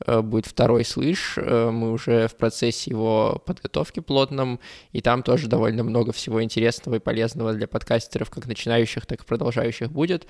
Э, 0.06 0.20
будет 0.20 0.46
второй 0.46 0.84
слыш, 0.84 1.34
э, 1.36 1.70
мы 1.70 1.92
уже 1.92 2.28
в 2.28 2.36
процессе 2.36 2.90
его 2.90 3.42
подготовки 3.46 4.00
плотном, 4.00 4.60
и 4.92 5.00
там 5.00 5.22
тоже 5.22 5.48
довольно 5.48 5.84
много 5.84 6.12
всего 6.12 6.42
интересного 6.42 6.96
и 6.96 6.98
полезного 6.98 7.52
для 7.52 7.66
подкастеров, 7.66 8.30
как 8.30 8.46
начинающих, 8.46 9.06
так 9.06 9.22
и 9.22 9.24
продолжающих 9.24 9.90
будет. 9.90 10.26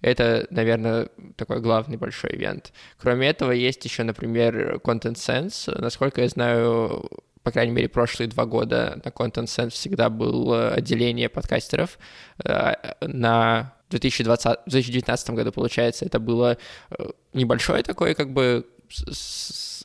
Это, 0.00 0.46
наверное, 0.50 1.08
такой 1.36 1.60
главный 1.60 1.96
большой 1.96 2.36
ивент. 2.36 2.72
Кроме 2.96 3.28
этого, 3.28 3.50
есть 3.50 3.84
еще, 3.84 4.04
например, 4.04 4.76
Content 4.84 5.16
Sense. 5.16 5.78
Насколько 5.78 6.22
я 6.22 6.28
знаю, 6.28 7.08
по 7.42 7.50
крайней 7.50 7.72
мере, 7.72 7.88
прошлые 7.88 8.28
два 8.28 8.46
года 8.46 9.00
на 9.04 9.08
Content 9.08 9.46
Sense 9.46 9.70
всегда 9.70 10.08
было 10.10 10.70
отделение 10.70 11.28
подкастеров. 11.28 11.98
Э, 12.44 12.74
на 13.90 13.98
2020, 13.98 14.60
2019 14.66 15.30
году, 15.30 15.52
получается, 15.52 16.04
это 16.04 16.18
было 16.18 16.58
небольшое 17.32 17.82
такое, 17.82 18.14
как 18.14 18.32
бы 18.32 18.66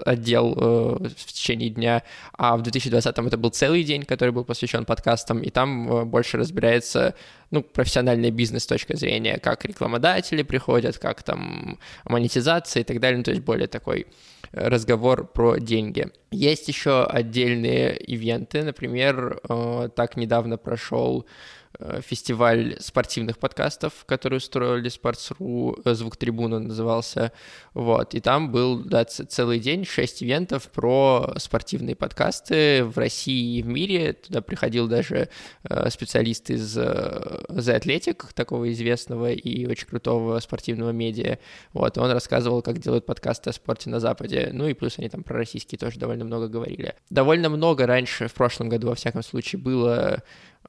отдел 0.05 0.53
э, 0.57 1.07
в 1.15 1.33
течение 1.33 1.69
дня, 1.69 2.03
а 2.38 2.57
в 2.57 2.62
2020 2.62 3.17
это 3.17 3.38
был 3.38 3.50
целый 3.50 3.83
день, 3.83 4.03
который 4.03 4.31
был 4.31 4.43
посвящен 4.43 4.86
подкастам, 4.86 5.41
и 5.41 5.50
там 5.50 5.91
э, 5.91 6.05
больше 6.05 6.38
разбирается, 6.38 7.15
ну, 7.51 7.62
профессиональный 7.62 8.31
бизнес 8.31 8.63
с 8.63 8.67
точки 8.67 8.95
зрения, 8.95 9.38
как 9.38 9.65
рекламодатели 9.65 10.43
приходят, 10.43 10.98
как 10.98 11.24
там 11.24 11.79
монетизация 12.05 12.81
и 12.81 12.83
так 12.83 13.00
далее, 13.00 13.17
ну, 13.17 13.24
то 13.24 13.31
есть 13.31 13.43
более 13.43 13.67
такой 13.67 14.07
э, 14.51 14.67
разговор 14.67 15.27
про 15.27 15.57
деньги. 15.57 16.07
Есть 16.31 16.67
еще 16.67 17.03
отдельные 17.05 17.98
ивенты, 17.98 18.63
например, 18.63 19.39
э, 19.48 19.89
так 19.95 20.17
недавно 20.17 20.57
прошел 20.57 21.25
Э, 21.25 21.62
фестиваль 22.01 22.77
спортивных 22.79 23.37
подкастов, 23.37 24.05
который 24.05 24.37
устроили 24.37 24.89
Sports.ru, 24.89 25.81
э, 25.83 25.93
Звук 25.93 26.17
Трибуна 26.17 26.59
назывался, 26.59 27.31
вот, 27.73 28.13
и 28.13 28.19
там 28.19 28.51
был, 28.51 28.83
да, 28.83 29.05
целый 29.05 29.59
день, 29.59 29.85
шесть 29.85 30.23
ивентов 30.23 30.69
про 30.69 31.33
спортивные 31.37 31.95
подкасты 31.95 32.83
в 32.85 32.97
России 32.97 33.57
и 33.57 33.63
в 33.63 33.67
мире, 33.67 34.13
туда 34.13 34.41
приходил 34.41 34.87
даже 34.87 35.29
э, 35.63 35.89
специалист 35.89 36.49
из 36.49 36.77
The 36.77 37.47
Athletic, 37.49 38.33
такого 38.33 38.71
известного 38.71 39.31
и 39.31 39.65
очень 39.65 39.87
крутого 39.87 40.39
спортивного 40.39 40.91
медиа, 40.91 41.39
вот, 41.73 41.97
он 41.97 42.11
рассказывал, 42.11 42.61
как 42.61 42.79
делают 42.79 43.05
подкасты 43.05 43.49
о 43.49 43.53
спорте 43.53 43.89
на 43.89 43.99
Западе, 43.99 44.49
ну 44.53 44.67
и 44.67 44.73
плюс 44.73 44.99
они 44.99 45.09
там 45.09 45.23
про 45.23 45.37
российские 45.37 45.79
тоже 45.79 45.99
довольно 45.99 46.23
много 46.23 46.47
говорили. 46.47 46.95
Довольно 47.09 47.49
много 47.49 47.87
раньше, 47.87 48.27
в 48.27 48.33
прошлом 48.33 48.69
году, 48.69 48.89
во 48.89 48.95
всяком 48.95 49.23
случае, 49.23 49.59
было 49.59 50.03
Э, 50.03 50.17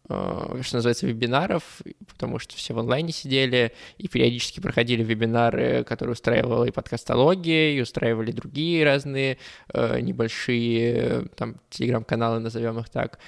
что 0.06 0.76
называется, 0.76 1.06
вебинаров, 1.06 1.80
потому 2.06 2.38
что 2.38 2.56
все 2.56 2.74
в 2.74 2.78
онлайне 2.78 3.12
сидели 3.12 3.72
и 3.96 4.06
периодически 4.06 4.60
проходили 4.60 5.02
вебинары, 5.02 5.82
которые 5.84 6.12
устраивала 6.12 6.64
и 6.64 6.70
подкастология, 6.70 7.72
и 7.72 7.80
устраивали 7.80 8.30
другие 8.30 8.84
разные 8.84 9.38
э, 9.72 10.00
небольшие 10.00 11.28
там 11.36 11.56
телеграм-каналы, 11.70 12.40
назовем 12.40 12.78
их 12.78 12.90
так. 12.90 13.18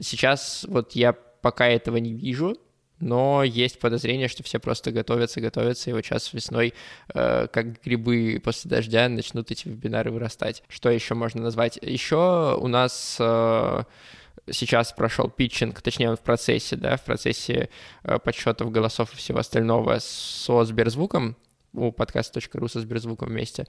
Сейчас 0.00 0.64
вот 0.68 0.92
я 0.92 1.12
пока 1.12 1.68
этого 1.68 1.98
не 1.98 2.14
вижу, 2.14 2.56
но 3.02 3.42
есть 3.42 3.80
подозрение, 3.80 4.28
что 4.28 4.42
все 4.42 4.60
просто 4.60 4.92
готовятся, 4.92 5.40
готовятся, 5.40 5.90
и 5.90 5.92
вот 5.92 6.04
сейчас 6.04 6.32
весной, 6.32 6.72
э, 7.12 7.48
как 7.48 7.82
грибы 7.82 8.40
после 8.42 8.70
дождя, 8.70 9.08
начнут 9.08 9.50
эти 9.50 9.68
вебинары 9.68 10.12
вырастать. 10.12 10.62
Что 10.68 10.88
еще 10.88 11.14
можно 11.14 11.42
назвать? 11.42 11.78
Еще 11.82 12.56
у 12.58 12.68
нас... 12.68 13.16
Э, 13.20 13.82
сейчас 14.50 14.92
прошел 14.92 15.28
питчинг, 15.28 15.80
точнее 15.82 16.10
он 16.10 16.16
в 16.16 16.20
процессе, 16.20 16.76
да, 16.76 16.96
в 16.96 17.04
процессе 17.04 17.68
э, 18.04 18.18
подсчетов 18.18 18.70
голосов 18.70 19.12
и 19.12 19.16
всего 19.16 19.38
остального 19.38 19.98
со 20.00 20.64
Сберзвуком, 20.64 21.36
у 21.74 21.90
подкаста.ру 21.90 22.68
со 22.68 22.80
Сберзвуком 22.80 23.28
вместе. 23.28 23.66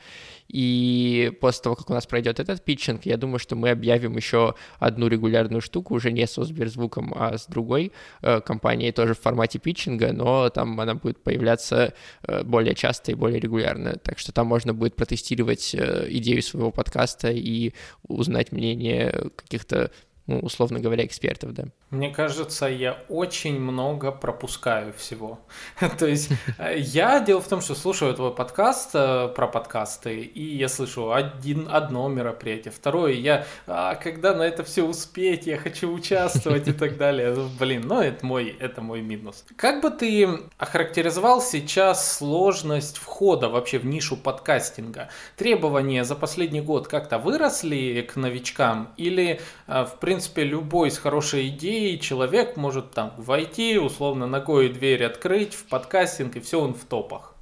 И 0.48 1.32
после 1.40 1.64
того, 1.64 1.76
как 1.76 1.90
у 1.90 1.94
нас 1.94 2.06
пройдет 2.06 2.40
этот 2.40 2.64
питчинг, 2.64 3.06
я 3.06 3.18
думаю, 3.18 3.40
что 3.40 3.56
мы 3.56 3.70
объявим 3.70 4.16
еще 4.16 4.56
одну 4.80 5.08
регулярную 5.08 5.62
штуку, 5.62 5.96
уже 5.96 6.12
не 6.12 6.28
со 6.28 6.44
Сберзвуком, 6.44 7.14
а 7.16 7.38
с 7.38 7.48
другой 7.48 7.94
э, 8.22 8.42
компанией, 8.42 8.92
тоже 8.92 9.14
в 9.14 9.20
формате 9.20 9.60
питчинга, 9.60 10.12
но 10.12 10.50
там 10.50 10.80
она 10.80 10.96
будет 10.96 11.24
появляться 11.24 11.94
э, 12.28 12.44
более 12.44 12.76
часто 12.76 13.12
и 13.12 13.16
более 13.16 13.40
регулярно. 13.40 13.96
Так 13.96 14.20
что 14.20 14.32
там 14.32 14.48
можно 14.48 14.74
будет 14.74 14.96
протестировать 14.96 15.74
э, 15.74 16.08
идею 16.10 16.42
своего 16.42 16.72
подкаста 16.72 17.32
и 17.32 17.74
узнать 18.08 18.52
мнение 18.52 19.32
каких-то 19.36 19.92
ну, 20.26 20.40
условно 20.40 20.80
говоря, 20.80 21.06
экспертов, 21.06 21.54
да. 21.54 21.66
Мне 21.90 22.10
кажется, 22.10 22.68
я 22.68 22.98
очень 23.10 23.60
много 23.60 24.12
пропускаю 24.12 24.94
всего. 24.94 25.42
То 26.00 26.08
есть 26.08 26.30
э, 26.58 26.76
я, 26.78 27.20
дело 27.20 27.42
в 27.42 27.48
том, 27.50 27.60
что 27.60 27.76
слушаю 27.76 28.14
твой 28.14 28.34
подкаст 28.34 28.92
э, 28.94 29.28
про 29.36 29.48
подкасты, 29.48 30.22
и 30.22 30.56
я 30.56 30.70
слышу 30.70 31.12
один, 31.12 31.68
одно 31.70 32.08
мероприятие, 32.08 32.72
второе, 32.72 33.12
я, 33.12 33.46
а, 33.68 33.96
когда 33.96 34.34
на 34.34 34.44
это 34.44 34.64
все 34.64 34.84
успеть, 34.84 35.46
я 35.46 35.58
хочу 35.58 35.92
участвовать 35.92 36.70
и 36.70 36.74
так 36.74 36.96
далее. 36.96 37.34
Ну, 37.34 37.50
блин, 37.60 37.84
ну 37.86 38.00
это 38.00 38.26
мой, 38.26 38.56
это 38.60 38.82
мой 38.82 39.02
минус. 39.02 39.44
Как 39.58 39.82
бы 39.82 39.90
ты 39.90 40.26
охарактеризовал 40.58 41.42
сейчас 41.42 42.18
сложность 42.18 42.98
входа 42.98 43.50
вообще 43.50 43.78
в 43.78 43.86
нишу 43.86 44.16
подкастинга? 44.16 45.10
Требования 45.36 46.06
за 46.06 46.16
последний 46.16 46.62
год 46.62 46.88
как-то 46.88 47.18
выросли 47.18 48.08
к 48.10 48.16
новичкам 48.16 48.94
или, 48.96 49.42
э, 49.68 49.84
в 49.84 50.00
принципе, 50.00 50.13
любой 50.44 50.92
с 50.92 50.98
хорошей 50.98 51.50
идеей 51.50 52.00
человек 52.00 52.58
может 52.58 52.92
там 52.92 53.14
войти, 53.18 53.78
условно 53.78 54.28
ногой 54.28 54.70
дверь 54.70 55.04
открыть 55.06 55.54
в 55.54 55.66
подкастинг, 55.66 56.36
и 56.36 56.40
все, 56.40 56.62
он 56.62 56.74
в 56.74 56.86
топах. 56.86 57.33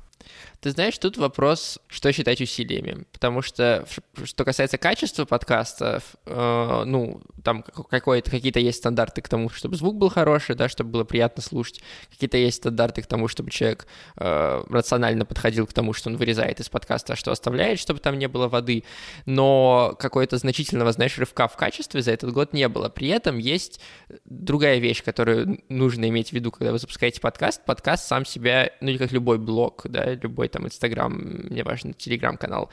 Ты 0.61 0.69
знаешь, 0.69 0.95
тут 0.99 1.17
вопрос, 1.17 1.79
что 1.87 2.11
считать 2.11 2.39
усилиями. 2.39 3.05
Потому 3.11 3.41
что, 3.41 3.83
что 4.23 4.45
касается 4.45 4.77
качества 4.77 5.25
подкастов, 5.25 6.15
э, 6.27 6.83
ну, 6.85 7.19
там 7.43 7.63
какие-то 7.63 8.59
есть 8.59 8.77
стандарты 8.77 9.23
к 9.23 9.27
тому, 9.27 9.49
чтобы 9.49 9.75
звук 9.75 9.97
был 9.97 10.09
хороший, 10.09 10.55
да, 10.55 10.69
чтобы 10.69 10.91
было 10.91 11.03
приятно 11.03 11.41
слушать. 11.41 11.81
Какие-то 12.11 12.37
есть 12.37 12.57
стандарты 12.57 13.01
к 13.01 13.07
тому, 13.07 13.27
чтобы 13.27 13.49
человек 13.49 13.87
э, 14.17 14.63
рационально 14.69 15.25
подходил 15.25 15.65
к 15.65 15.73
тому, 15.73 15.93
что 15.93 16.11
он 16.11 16.17
вырезает 16.17 16.59
из 16.59 16.69
подкаста, 16.69 17.13
а 17.13 17.15
что 17.15 17.31
оставляет, 17.31 17.79
чтобы 17.79 17.99
там 17.99 18.19
не 18.19 18.27
было 18.27 18.47
воды. 18.47 18.83
Но 19.25 19.95
какой-то 19.97 20.37
значительного, 20.37 20.91
знаешь, 20.91 21.17
рывка 21.17 21.47
в 21.47 21.57
качестве 21.57 22.03
за 22.03 22.11
этот 22.11 22.33
год 22.33 22.53
не 22.53 22.67
было. 22.67 22.89
При 22.89 23.07
этом 23.07 23.39
есть 23.39 23.81
другая 24.25 24.77
вещь, 24.77 25.03
которую 25.03 25.59
нужно 25.69 26.07
иметь 26.09 26.29
в 26.29 26.33
виду, 26.33 26.51
когда 26.51 26.71
вы 26.71 26.77
запускаете 26.77 27.19
подкаст. 27.19 27.65
Подкаст 27.65 28.07
сам 28.07 28.25
себя, 28.25 28.71
ну, 28.79 28.95
как 28.99 29.11
любой 29.11 29.39
блог, 29.39 29.81
да, 29.85 30.13
любой 30.13 30.50
там 30.51 30.65
Инстаграм, 30.65 31.47
неважно, 31.49 31.93
Телеграм-канал, 31.93 32.69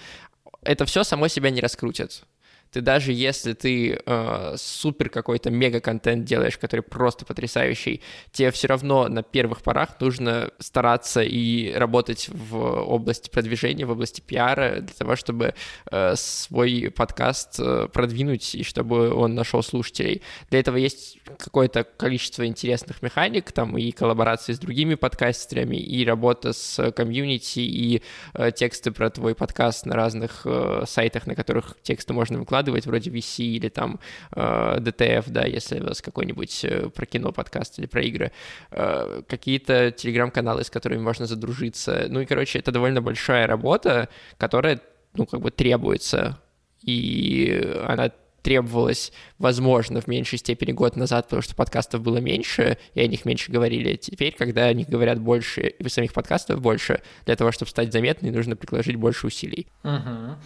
это 0.63 0.85
все 0.85 1.05
само 1.05 1.29
себя 1.29 1.51
не 1.51 1.61
раскрутит 1.61 2.25
ты 2.73 2.81
даже 2.81 3.13
если 3.13 3.53
ты 3.53 4.01
э, 4.05 4.55
супер 4.57 5.09
какой-то 5.09 5.51
мега-контент 5.51 6.25
делаешь, 6.25 6.59
который 6.59 6.83
просто 6.83 7.25
потрясающий, 7.25 8.03
тебе 8.33 8.51
все 8.51 8.69
равно 8.69 9.09
на 9.09 9.23
первых 9.23 9.63
порах 9.63 10.01
нужно 10.01 10.51
стараться 10.59 11.23
и 11.23 11.73
работать 11.73 12.29
в 12.29 12.57
области 12.57 13.31
продвижения, 13.31 13.87
в 13.87 13.91
области 13.91 14.21
пиара 14.21 14.81
для 14.81 14.95
того, 14.95 15.17
чтобы 15.17 15.55
э, 15.91 16.15
свой 16.17 16.93
подкаст 16.95 17.59
э, 17.59 17.89
продвинуть 17.93 18.55
и 18.55 18.63
чтобы 18.63 19.13
он 19.15 19.35
нашел 19.35 19.63
слушателей. 19.63 20.23
Для 20.51 20.61
этого 20.61 20.77
есть 20.77 21.19
какое-то 21.39 21.85
количество 21.85 22.47
интересных 22.47 23.03
механик, 23.03 23.53
там 23.53 23.77
и 23.79 23.91
коллаборации 23.93 24.53
с 24.53 24.59
другими 24.59 24.95
подкастерами, 24.95 25.77
и 25.77 26.05
работа 26.05 26.53
с 26.53 26.93
комьюнити, 26.93 27.61
и 27.61 28.03
э, 28.35 28.51
тексты 28.53 28.91
про 28.91 29.11
твой 29.11 29.35
подкаст 29.35 29.87
на 29.87 29.95
разных 29.95 30.43
э, 30.45 30.85
сайтах, 30.87 31.27
на 31.27 31.35
которых 31.35 31.77
тексты 31.83 32.13
можно 32.13 32.39
выкладывать, 32.39 32.58
выкладывать, 32.59 32.87
вроде 32.87 33.11
VC 33.11 33.45
или 33.45 33.69
там 33.69 33.99
э, 34.33 34.79
DTF, 34.81 35.25
да, 35.29 35.47
если 35.47 35.81
у 35.81 35.85
вас 35.87 36.03
какой-нибудь 36.03 36.65
э, 36.65 36.89
про 36.91 37.07
кино 37.07 37.33
подкаст 37.33 37.79
или 37.79 37.87
про 37.87 38.03
игры, 38.03 38.33
э, 38.71 39.23
какие-то 39.27 39.91
телеграм-каналы, 39.91 40.65
с 40.65 40.71
которыми 40.71 41.01
можно 41.01 41.27
задружиться. 41.27 42.07
Ну 42.09 42.21
и, 42.21 42.27
короче, 42.27 42.59
это 42.59 42.73
довольно 42.73 43.01
большая 43.01 43.47
работа, 43.47 44.09
которая, 44.39 44.81
ну, 45.15 45.27
как 45.27 45.41
бы 45.41 45.51
требуется, 45.51 46.39
и 46.83 47.75
она 47.87 48.11
требовалось, 48.43 49.13
возможно, 49.39 50.01
в 50.01 50.07
меньшей 50.07 50.39
степени 50.39 50.73
год 50.73 50.97
назад, 50.97 51.27
потому 51.27 51.43
что 51.43 51.55
подкастов 51.55 52.01
было 52.03 52.19
меньше, 52.19 52.79
и 52.95 53.01
о 53.01 53.07
них 53.07 53.25
меньше 53.25 53.53
говорили. 53.53 53.97
Теперь, 53.97 54.35
когда 54.39 54.67
о 54.67 54.73
них 54.73 54.89
говорят 54.89 55.21
больше, 55.21 55.61
и 55.63 55.89
самих 55.89 56.13
подкастов 56.13 56.61
больше, 56.61 57.03
для 57.27 57.37
того, 57.37 57.53
чтобы 57.53 57.71
стать 57.71 57.93
заметной, 57.93 58.31
нужно 58.31 58.57
приложить 58.57 58.97
больше 58.97 59.27
усилий. 59.27 59.67
Угу. 59.85 60.37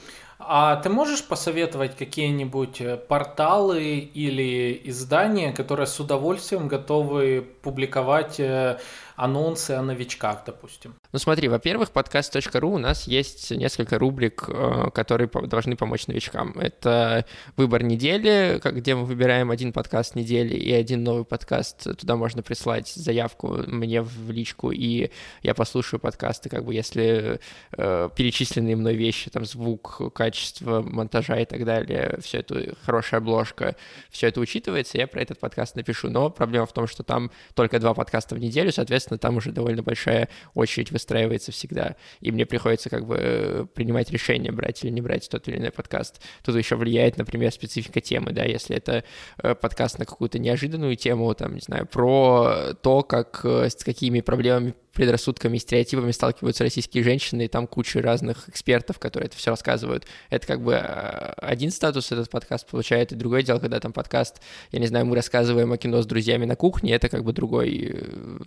А 0.48 0.76
ты 0.76 0.88
можешь 0.88 1.24
посоветовать 1.24 1.96
какие-нибудь 1.96 2.80
э, 2.80 2.96
порталы 2.96 3.98
или 3.98 4.80
издания, 4.84 5.52
которые 5.52 5.86
с 5.86 5.98
удовольствием 6.00 6.68
готовы 6.68 7.46
публиковать 7.62 8.40
э, 8.40 8.78
анонсы 9.22 9.70
о 9.70 9.82
новичках, 9.82 10.42
допустим? 10.44 10.94
Ну 11.12 11.18
смотри, 11.18 11.46
во-первых, 11.46 11.92
подкаст.ру 11.92 12.72
у 12.72 12.78
нас 12.78 13.06
есть 13.06 13.52
несколько 13.52 13.98
рубрик, 13.98 14.44
э, 14.48 14.90
которые 14.92 15.28
должны 15.28 15.76
помочь 15.76 16.08
новичкам. 16.08 16.58
Это 16.58 17.24
выбор 17.56 17.84
недели, 17.84 18.60
где 18.64 18.96
мы 18.96 19.04
выбираем 19.04 19.52
один 19.52 19.72
подкаст 19.72 20.16
недели 20.16 20.56
и 20.56 20.72
один 20.72 21.04
новый 21.04 21.24
подкаст. 21.24 21.96
Туда 21.98 22.16
можно 22.16 22.42
прислать 22.42 22.88
заявку 22.88 23.62
мне 23.68 24.02
в 24.02 24.30
личку, 24.32 24.72
и 24.72 25.10
я 25.42 25.54
послушаю 25.54 26.00
подкасты, 26.00 26.48
как 26.48 26.64
бы 26.64 26.74
если 26.74 27.38
э, 27.76 28.08
перечисленные 28.16 28.74
мной 28.74 28.96
вещи, 28.96 29.30
там 29.30 29.44
звук, 29.44 30.00
качество 30.14 30.82
монтажа 30.82 31.38
и 31.38 31.44
так 31.44 31.64
далее, 31.64 32.18
все 32.20 32.38
это 32.38 32.74
хорошая 32.84 33.20
обложка, 33.20 33.76
все 34.10 34.26
это 34.26 34.40
учитывается, 34.40 34.98
я 34.98 35.06
про 35.06 35.22
этот 35.22 35.38
подкаст 35.38 35.76
напишу. 35.76 36.10
Но 36.10 36.28
проблема 36.28 36.66
в 36.66 36.72
том, 36.72 36.88
что 36.88 37.04
там 37.04 37.30
только 37.54 37.78
два 37.78 37.94
подкаста 37.94 38.34
в 38.34 38.40
неделю, 38.40 38.72
соответственно, 38.72 39.11
там 39.18 39.36
уже 39.36 39.52
довольно 39.52 39.82
большая 39.82 40.28
очередь 40.54 40.90
выстраивается 40.90 41.52
всегда, 41.52 41.96
и 42.20 42.32
мне 42.32 42.46
приходится 42.46 42.90
как 42.90 43.06
бы 43.06 43.16
э, 43.18 43.66
принимать 43.74 44.10
решение, 44.10 44.52
брать 44.52 44.84
или 44.84 44.90
не 44.90 45.00
брать 45.00 45.28
тот 45.28 45.48
или 45.48 45.58
иной 45.58 45.70
подкаст. 45.70 46.20
Тут 46.44 46.56
еще 46.56 46.76
влияет, 46.76 47.16
например, 47.16 47.52
специфика 47.52 48.00
темы, 48.00 48.32
да, 48.32 48.44
если 48.44 48.76
это 48.76 49.04
э, 49.42 49.54
подкаст 49.54 49.98
на 49.98 50.04
какую-то 50.06 50.38
неожиданную 50.38 50.96
тему, 50.96 51.34
там, 51.34 51.54
не 51.54 51.60
знаю, 51.60 51.86
про 51.86 52.74
то, 52.82 53.02
как, 53.02 53.40
э, 53.44 53.68
с 53.68 53.84
какими 53.84 54.20
проблемами 54.20 54.74
предрассудками 54.92 55.56
и 55.56 55.60
стереотипами 55.60 56.10
сталкиваются 56.10 56.64
российские 56.64 57.02
женщины, 57.02 57.46
и 57.46 57.48
там 57.48 57.66
куча 57.66 58.02
разных 58.02 58.48
экспертов, 58.48 58.98
которые 58.98 59.28
это 59.28 59.36
все 59.36 59.50
рассказывают. 59.50 60.06
Это 60.30 60.46
как 60.46 60.62
бы 60.62 60.76
один 60.76 61.70
статус 61.70 62.12
этот 62.12 62.30
подкаст 62.30 62.66
получает, 62.66 63.12
и 63.12 63.14
другое 63.14 63.42
дело, 63.42 63.58
когда 63.58 63.80
там 63.80 63.92
подкаст, 63.92 64.40
я 64.70 64.80
не 64.80 64.86
знаю, 64.86 65.06
мы 65.06 65.16
рассказываем 65.16 65.72
о 65.72 65.78
кино 65.78 66.02
с 66.02 66.06
друзьями 66.06 66.44
на 66.44 66.56
кухне, 66.56 66.94
это 66.94 67.08
как 67.08 67.24
бы 67.24 67.32
другой 67.32 67.94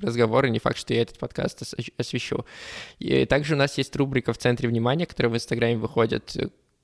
разговор, 0.01 0.45
и 0.45 0.49
не 0.49 0.59
факт, 0.59 0.77
что 0.77 0.93
я 0.93 1.01
этот 1.01 1.17
подкаст 1.17 1.63
освещу. 1.97 2.45
И 2.99 3.25
также 3.25 3.55
у 3.55 3.57
нас 3.57 3.77
есть 3.77 3.95
рубрика 3.95 4.33
в 4.33 4.37
центре 4.37 4.69
внимания, 4.69 5.05
которая 5.05 5.33
в 5.33 5.35
Инстаграме 5.35 5.77
выходит, 5.77 6.35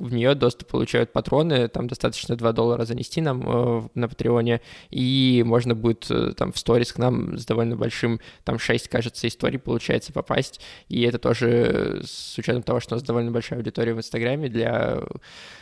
в 0.01 0.13
нее 0.13 0.34
доступ 0.34 0.70
получают 0.70 1.13
патроны, 1.13 1.67
там 1.67 1.88
достаточно 1.88 2.36
2 2.36 2.51
доллара 2.53 2.86
занести 2.86 3.22
нам 3.22 3.43
э, 3.46 3.88
на 3.93 4.10
Патреоне, 4.10 4.62
и 4.89 5.43
можно 5.46 5.75
будет 5.75 6.10
э, 6.10 6.34
там 6.36 6.51
в 6.51 6.58
сторис 6.58 6.91
к 6.91 6.98
нам 6.98 7.38
с 7.38 7.46
довольно 7.46 7.75
большим, 7.75 8.20
там 8.43 8.58
6, 8.58 8.88
кажется, 8.88 9.27
историй 9.27 9.60
получается 9.60 10.12
попасть, 10.12 10.60
и 10.89 11.03
это 11.03 11.20
тоже 11.20 12.01
с 12.03 12.36
учетом 12.38 12.63
того, 12.63 12.79
что 12.79 12.96
у 12.96 12.98
нас 12.98 13.03
довольно 13.03 13.31
большая 13.31 13.60
аудитория 13.60 13.93
в 13.93 14.00
Инстаграме 14.00 14.50
для 14.50 15.01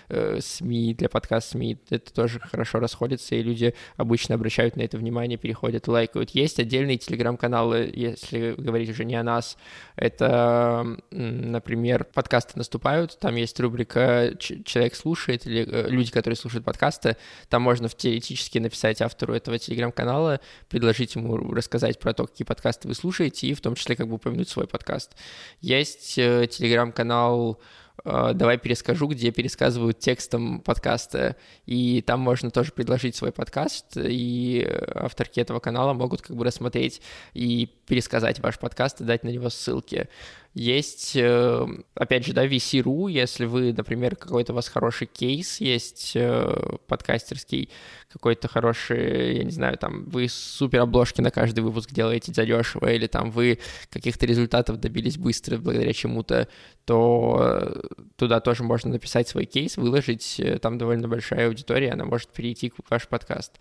э, 0.07 0.39
СМИ, 0.41 0.93
для 0.93 1.09
подкаст-СМИ, 1.09 1.77
это 1.89 2.13
тоже 2.13 2.39
хорошо 2.39 2.79
расходится, 2.79 3.35
и 3.35 3.43
люди 3.43 3.75
обычно 3.97 4.35
обращают 4.35 4.77
на 4.77 4.83
это 4.83 4.97
внимание, 4.97 5.37
переходят, 5.37 5.89
лайкают. 5.89 6.29
Есть 6.29 6.59
отдельные 6.59 6.97
телеграм-каналы, 6.97 7.91
если 7.93 8.55
говорить 8.57 8.89
уже 8.89 9.03
не 9.03 9.15
о 9.15 9.23
нас, 9.23 9.57
это, 9.97 10.97
например, 11.11 12.05
подкасты 12.05 12.53
наступают, 12.55 13.19
там 13.19 13.35
есть 13.35 13.59
рубрика 13.59 14.28
человек 14.37 14.95
слушает, 14.95 15.45
или 15.45 15.65
э, 15.67 15.89
люди, 15.89 16.11
которые 16.11 16.37
слушают 16.37 16.65
подкасты, 16.65 17.17
там 17.49 17.61
можно 17.61 17.89
теоретически 17.89 18.57
написать 18.59 19.01
автору 19.01 19.33
этого 19.33 19.57
телеграм-канала, 19.57 20.39
предложить 20.69 21.15
ему 21.15 21.37
рассказать 21.37 21.99
про 21.99 22.13
то, 22.13 22.27
какие 22.27 22.45
подкасты 22.45 22.87
вы 22.87 22.95
слушаете, 22.95 23.47
и 23.47 23.53
в 23.53 23.61
том 23.61 23.75
числе 23.75 23.95
как 23.95 24.07
бы 24.07 24.15
упомянуть 24.15 24.49
свой 24.49 24.67
подкаст. 24.67 25.15
Есть 25.61 26.17
э, 26.17 26.47
телеграм-канал 26.47 27.59
давай 28.03 28.57
перескажу, 28.57 29.07
где 29.07 29.31
пересказывают 29.31 29.99
текстом 29.99 30.61
подкаста, 30.61 31.35
и 31.65 32.01
там 32.01 32.19
можно 32.19 32.51
тоже 32.51 32.71
предложить 32.71 33.15
свой 33.15 33.31
подкаст, 33.31 33.97
и 33.97 34.67
авторки 34.95 35.39
этого 35.39 35.59
канала 35.59 35.93
могут 35.93 36.21
как 36.21 36.35
бы 36.35 36.45
рассмотреть 36.45 37.01
и 37.33 37.69
пересказать 37.87 38.39
ваш 38.39 38.59
подкаст 38.59 39.01
и 39.01 39.03
дать 39.03 39.23
на 39.23 39.29
него 39.29 39.49
ссылки. 39.49 40.07
Есть, 40.55 41.15
э, 41.15 41.67
опять 41.93 42.25
же, 42.25 42.33
да, 42.33 42.45
VC.ru, 42.45 43.09
если 43.09 43.45
вы, 43.45 43.71
например, 43.71 44.15
какой-то 44.15 44.51
у 44.51 44.55
вас 44.55 44.67
хороший 44.67 45.05
кейс 45.05 45.61
есть 45.61 46.13
э, 46.15 46.77
подкастерский, 46.87 47.69
какой-то 48.11 48.47
хороший, 48.47 49.37
я 49.37 49.43
не 49.43 49.51
знаю, 49.51 49.77
там, 49.77 50.05
вы 50.05 50.27
супер 50.27 50.81
обложки 50.81 51.21
на 51.21 51.29
каждый 51.29 51.59
выпуск 51.59 51.91
делаете 51.91 52.33
задешево, 52.33 52.91
или 52.91 53.05
там 53.05 53.29
вы 53.29 53.59
каких-то 53.91 54.25
результатов 54.25 54.79
добились 54.79 55.19
быстро 55.19 55.57
благодаря 55.59 55.93
чему-то, 55.93 56.47
то 56.85 57.79
туда 58.15 58.39
тоже 58.39 58.63
можно 58.63 58.91
написать 58.91 59.27
свой 59.27 59.45
кейс, 59.45 59.77
выложить, 59.77 60.39
э, 60.39 60.59
там 60.59 60.77
довольно 60.77 61.07
большая 61.07 61.47
аудитория, 61.47 61.91
она 61.91 62.05
может 62.05 62.29
перейти 62.29 62.69
в 62.69 62.89
ваш 62.89 63.07
подкаст. 63.07 63.59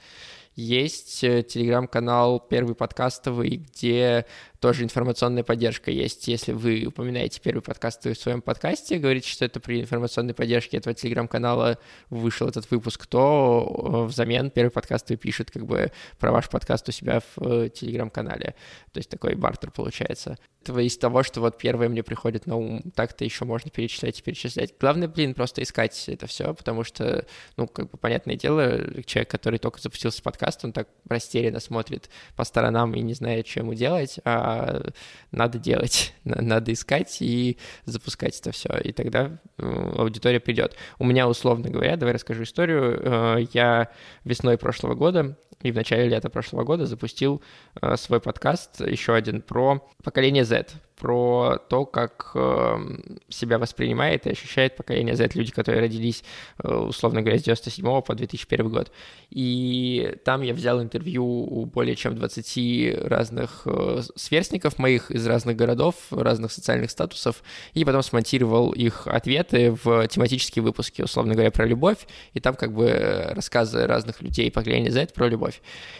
Есть 0.58 1.22
э, 1.22 1.44
телеграм-канал 1.44 2.40
«Первый 2.40 2.74
подкастовый», 2.74 3.58
где 3.58 4.26
тоже 4.60 4.82
информационная 4.82 5.44
поддержка 5.44 5.90
есть. 5.90 6.26
Если 6.26 6.52
вы 6.52 6.86
упоминаете 6.86 7.40
первый 7.40 7.60
подкаст 7.60 8.04
в 8.04 8.14
своем 8.14 8.42
подкасте, 8.42 8.98
говорите, 8.98 9.28
что 9.28 9.44
это 9.44 9.60
при 9.60 9.80
информационной 9.80 10.34
поддержке 10.34 10.78
этого 10.78 10.94
телеграм-канала 10.94 11.78
вышел 12.10 12.48
этот 12.48 12.68
выпуск, 12.70 13.06
то 13.06 13.66
э, 13.68 14.08
взамен 14.08 14.50
первый 14.50 14.70
подкаст 14.70 15.06
пишет 15.20 15.52
как 15.52 15.64
бы 15.64 15.92
про 16.18 16.32
ваш 16.32 16.48
подкаст 16.48 16.88
у 16.88 16.92
себя 16.92 17.20
в 17.20 17.38
э, 17.40 17.68
телеграм-канале. 17.68 18.56
То 18.92 18.98
есть 18.98 19.10
такой 19.10 19.36
бартер 19.36 19.70
получается. 19.70 20.38
Это 20.62 20.78
из 20.80 20.98
того, 20.98 21.22
что 21.22 21.40
вот 21.40 21.56
первое 21.56 21.88
мне 21.88 22.02
приходит 22.02 22.46
на 22.46 22.56
ум, 22.56 22.82
так-то 22.94 23.24
еще 23.24 23.44
можно 23.44 23.70
перечислять 23.70 24.18
и 24.18 24.22
перечислять. 24.22 24.74
Главное, 24.80 25.06
блин, 25.06 25.34
просто 25.34 25.62
искать 25.62 26.08
это 26.08 26.26
все, 26.26 26.52
потому 26.52 26.82
что, 26.82 27.24
ну, 27.56 27.68
как 27.68 27.90
бы 27.90 27.96
понятное 27.96 28.34
дело, 28.34 29.02
человек, 29.04 29.30
который 29.30 29.60
только 29.60 29.80
запустился 29.80 30.20
подкаст, 30.20 30.47
он 30.64 30.72
так 30.72 30.88
растерянно 31.08 31.60
смотрит 31.60 32.08
по 32.36 32.44
сторонам 32.44 32.94
и 32.94 33.00
не 33.00 33.14
знает, 33.14 33.46
что 33.46 33.60
ему 33.60 33.74
делать, 33.74 34.18
а 34.24 34.90
надо 35.30 35.58
делать, 35.58 36.14
надо 36.24 36.72
искать 36.72 37.18
и 37.20 37.58
запускать 37.84 38.38
это 38.40 38.52
все, 38.52 38.76
и 38.78 38.92
тогда 38.92 39.38
э, 39.58 39.92
аудитория 39.96 40.40
придет. 40.40 40.76
У 40.98 41.04
меня, 41.04 41.28
условно 41.28 41.70
говоря, 41.70 41.96
давай 41.96 42.14
расскажу 42.14 42.42
историю, 42.42 43.00
э, 43.00 43.46
я 43.52 43.90
весной 44.24 44.58
прошлого 44.58 44.94
года 44.94 45.36
и 45.62 45.72
в 45.72 45.74
начале 45.74 46.08
лета 46.08 46.30
прошлого 46.30 46.64
года 46.64 46.86
запустил 46.86 47.42
э, 47.80 47.96
свой 47.96 48.20
подкаст, 48.20 48.80
еще 48.80 49.14
один, 49.14 49.42
про 49.42 49.86
поколение 50.02 50.44
Z, 50.44 50.66
про 50.98 51.58
то, 51.68 51.86
как 51.86 52.32
э, 52.34 52.76
себя 53.28 53.58
воспринимает 53.58 54.26
и 54.26 54.30
ощущает 54.30 54.76
поколение 54.76 55.14
Z, 55.14 55.30
люди, 55.34 55.52
которые 55.52 55.82
родились, 55.82 56.24
э, 56.62 56.68
условно 56.68 57.22
говоря, 57.22 57.38
с 57.38 57.42
97 57.42 58.02
по 58.02 58.14
2001 58.14 58.68
год. 58.68 58.92
И 59.30 60.16
там 60.24 60.42
я 60.42 60.54
взял 60.54 60.82
интервью 60.82 61.24
у 61.24 61.66
более 61.66 61.94
чем 61.94 62.16
20 62.16 63.04
разных 63.04 63.62
э, 63.66 64.02
сверстников 64.16 64.78
моих 64.78 65.10
из 65.10 65.26
разных 65.26 65.56
городов, 65.56 65.94
разных 66.10 66.50
социальных 66.52 66.90
статусов, 66.90 67.42
и 67.74 67.84
потом 67.84 68.02
смонтировал 68.02 68.72
их 68.72 69.06
ответы 69.06 69.76
в 69.84 70.06
тематические 70.08 70.62
выпуски, 70.64 71.02
условно 71.02 71.34
говоря, 71.34 71.50
про 71.50 71.64
любовь, 71.64 72.06
и 72.32 72.40
там 72.40 72.54
как 72.54 72.72
бы 72.72 73.28
рассказы 73.30 73.86
разных 73.86 74.20
людей 74.20 74.50
поколения 74.50 74.90
Z 74.90 75.12
про 75.14 75.28
любовь. 75.28 75.47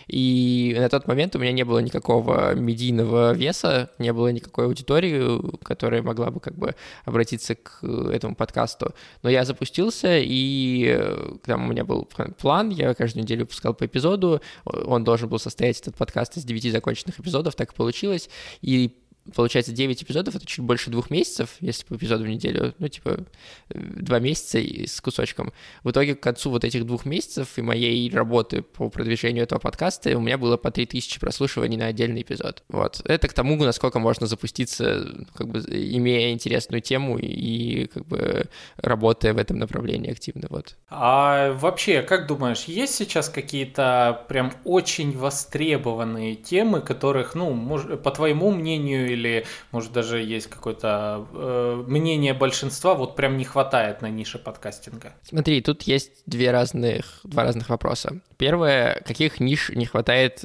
И 0.07 0.75
на 0.79 0.89
тот 0.89 1.07
момент 1.07 1.37
у 1.37 1.39
меня 1.39 1.53
не 1.53 1.65
было 1.65 1.79
никакого 1.79 2.55
медийного 2.55 3.33
веса, 3.33 3.91
не 3.99 4.13
было 4.13 4.29
никакой 4.29 4.67
аудитории, 4.67 5.41
которая 5.63 6.03
могла 6.03 6.31
бы 6.31 6.41
как 6.41 6.57
бы 6.57 6.75
обратиться 7.05 7.55
к 7.55 7.83
этому 7.85 8.35
подкасту. 8.35 8.95
Но 9.23 9.31
я 9.31 9.45
запустился, 9.45 10.19
и 10.19 10.87
э, 10.89 11.37
там 11.45 11.67
у 11.67 11.73
меня 11.73 11.85
был 11.85 12.09
план, 12.39 12.71
я 12.71 12.95
каждую 12.95 13.25
неделю 13.25 13.43
выпускал 13.43 13.75
по 13.75 13.87
эпизоду, 13.87 14.41
он 14.65 15.05
должен 15.05 15.29
был 15.29 15.39
состоять, 15.39 15.81
этот 15.81 15.97
подкаст, 15.97 16.37
из 16.37 16.45
девяти 16.45 16.71
законченных 16.71 17.21
эпизодов, 17.21 17.55
так 17.55 17.73
и 17.73 17.75
получилось, 17.75 18.29
и 18.63 18.97
получается 19.35 19.73
9 19.73 20.03
эпизодов, 20.03 20.35
это 20.35 20.47
чуть 20.47 20.65
больше 20.65 20.91
двух 20.91 21.11
месяцев, 21.11 21.57
если 21.61 21.85
по 21.85 21.97
эпизоду 21.97 22.25
в 22.25 22.29
неделю, 22.29 22.75
ну, 22.79 22.89
типа, 22.89 23.25
два 23.71 24.19
месяца 24.19 24.59
с 24.59 25.01
кусочком. 25.01 25.53
В 25.83 25.91
итоге 25.91 26.15
к 26.15 26.21
концу 26.21 26.51
вот 26.51 26.65
этих 26.65 26.87
двух 26.87 27.05
месяцев 27.05 27.57
и 27.57 27.63
моей 27.63 28.11
работы 28.11 28.63
по 28.63 28.89
продвижению 28.89 29.45
этого 29.45 29.59
подкаста 29.59 30.17
у 30.17 30.21
меня 30.21 30.39
было 30.39 30.57
по 30.57 30.71
3000 30.71 31.21
прослушиваний 31.21 31.77
на 31.77 31.87
отдельный 31.87 32.23
эпизод. 32.23 32.63
Вот. 32.69 33.01
Это 33.05 33.29
к 33.29 33.33
тому, 33.33 33.57
насколько 33.57 33.99
можно 33.99 34.27
запуститься, 34.27 35.27
как 35.35 35.49
бы, 35.49 35.61
имея 35.61 36.33
интересную 36.33 36.81
тему 36.81 37.19
и, 37.19 37.87
как 37.87 38.07
бы, 38.07 38.47
работая 38.77 39.35
в 39.35 39.39
этом 39.39 39.59
направлении 39.59 40.11
активно, 40.11 40.49
вот. 40.51 40.77
А 40.89 41.53
вообще, 41.53 42.03
как 42.03 42.27
думаешь, 42.27 42.65
есть 42.65 42.95
сейчас 42.95 43.29
какие-то 43.29 44.25
прям 44.29 44.53
очень 44.65 45.17
востребованные 45.17 46.35
темы, 46.35 46.81
которых, 46.81 47.35
ну, 47.35 47.79
по 47.99 48.11
твоему 48.11 48.51
мнению 48.51 49.18
или, 49.19 49.45
может, 49.73 49.93
даже 49.93 50.23
есть 50.23 50.47
какое-то 50.47 51.27
э, 51.33 51.85
мнение 51.87 52.35
большинства, 52.35 52.95
вот 52.95 53.17
прям 53.17 53.37
не 53.37 53.45
хватает 53.45 54.01
на 54.03 54.09
нише 54.09 54.39
подкастинга? 54.39 55.15
Смотри, 55.23 55.61
тут 55.61 55.83
есть 55.83 56.23
две 56.27 56.51
разных, 56.51 57.21
два 57.25 57.45
разных 57.45 57.69
вопроса. 57.69 58.21
Первое, 58.37 59.03
каких 59.05 59.41
ниш 59.41 59.71
не 59.71 59.87
хватает, 59.87 60.45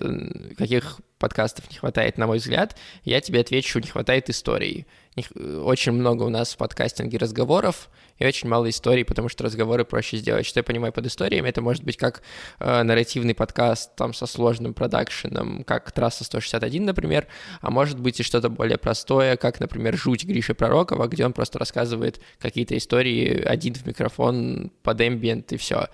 каких 0.57 0.99
подкастов 1.19 1.69
не 1.71 1.77
хватает, 1.77 2.17
на 2.17 2.27
мой 2.27 2.39
взгляд, 2.39 2.77
я 3.05 3.21
тебе 3.21 3.39
отвечу, 3.39 3.79
не 3.79 3.87
хватает 3.87 4.29
истории. 4.29 4.85
Очень 5.15 5.91
много 5.91 6.23
у 6.23 6.29
нас 6.29 6.53
в 6.53 6.57
подкастинге 6.57 7.17
разговоров, 7.17 7.89
и 8.17 8.25
очень 8.25 8.49
мало 8.49 8.69
историй, 8.69 9.03
потому 9.03 9.29
что 9.29 9.43
разговоры 9.43 9.85
проще 9.85 10.17
сделать. 10.17 10.45
Что 10.45 10.59
я 10.59 10.63
понимаю 10.63 10.93
под 10.93 11.05
историями, 11.07 11.49
это 11.49 11.61
может 11.61 11.83
быть 11.83 11.97
как 11.97 12.21
э, 12.59 12.83
нарративный 12.83 13.35
подкаст 13.35 13.95
там 13.95 14.13
со 14.13 14.25
сложным 14.25 14.73
продакшеном, 14.73 15.63
как 15.63 15.91
«Трасса 15.91 16.23
161», 16.23 16.81
например, 16.81 17.27
а 17.61 17.71
может 17.71 17.99
быть 17.99 18.19
и 18.19 18.23
что-то 18.23 18.49
более 18.49 18.77
простое, 18.77 19.35
как, 19.37 19.59
например, 19.59 19.97
«Жуть» 19.97 20.25
Гриши 20.25 20.53
Пророкова, 20.53 21.07
где 21.07 21.25
он 21.25 21.33
просто 21.33 21.59
рассказывает 21.59 22.21
какие-то 22.39 22.77
истории 22.77 23.41
один 23.41 23.73
в 23.73 23.85
микрофон 23.85 24.71
под 24.83 25.01
эмбиент 25.01 25.51
и 25.51 25.57
все. 25.57 25.87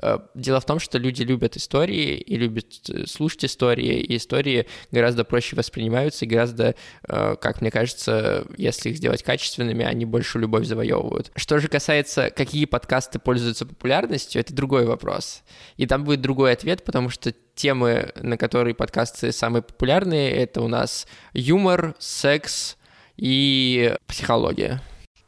Э, 0.00 0.18
дело 0.34 0.60
в 0.60 0.66
том, 0.66 0.78
что 0.78 0.98
люди 0.98 1.22
любят 1.22 1.56
истории 1.56 2.16
и 2.16 2.36
любят 2.36 2.66
э, 2.88 3.06
слушать 3.06 3.44
истории, 3.44 4.00
и 4.00 4.16
истории 4.16 4.66
гораздо 4.90 5.24
проще 5.24 5.56
воспринимаются 5.56 6.24
и 6.24 6.28
гораздо, 6.28 6.74
э, 7.08 7.36
как 7.40 7.60
мне 7.60 7.70
кажется, 7.70 8.46
если 8.62 8.90
их 8.90 8.96
сделать 8.96 9.22
качественными, 9.22 9.84
они 9.84 10.04
больше 10.04 10.38
любовь 10.38 10.66
завоевывают. 10.66 11.30
Что 11.36 11.58
же 11.58 11.68
касается, 11.68 12.30
какие 12.30 12.64
подкасты 12.64 13.18
пользуются 13.18 13.66
популярностью, 13.66 14.40
это 14.40 14.54
другой 14.54 14.86
вопрос. 14.86 15.42
И 15.76 15.86
там 15.86 16.04
будет 16.04 16.20
другой 16.20 16.52
ответ, 16.52 16.84
потому 16.84 17.10
что 17.10 17.32
темы, 17.54 18.12
на 18.16 18.36
которые 18.36 18.74
подкасты 18.74 19.32
самые 19.32 19.62
популярные, 19.62 20.30
это 20.30 20.62
у 20.62 20.68
нас 20.68 21.06
юмор, 21.32 21.94
секс 21.98 22.76
и 23.16 23.94
психология. 24.06 24.80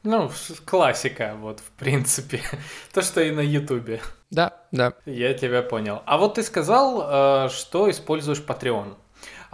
Ну, 0.05 0.31
классика, 0.67 1.35
вот, 1.41 1.61
в 1.61 1.71
принципе. 1.73 2.43
То, 2.93 3.01
что 3.01 3.23
и 3.23 3.31
на 3.31 3.41
Ютубе. 3.41 4.01
Да, 4.31 4.53
да. 4.71 4.93
Я 5.07 5.33
тебя 5.33 5.63
понял. 5.63 6.03
А 6.05 6.19
вот 6.19 6.35
ты 6.35 6.43
сказал, 6.43 7.47
э, 7.47 7.49
что 7.49 7.91
используешь 7.91 8.43
Patreon. 8.47 8.97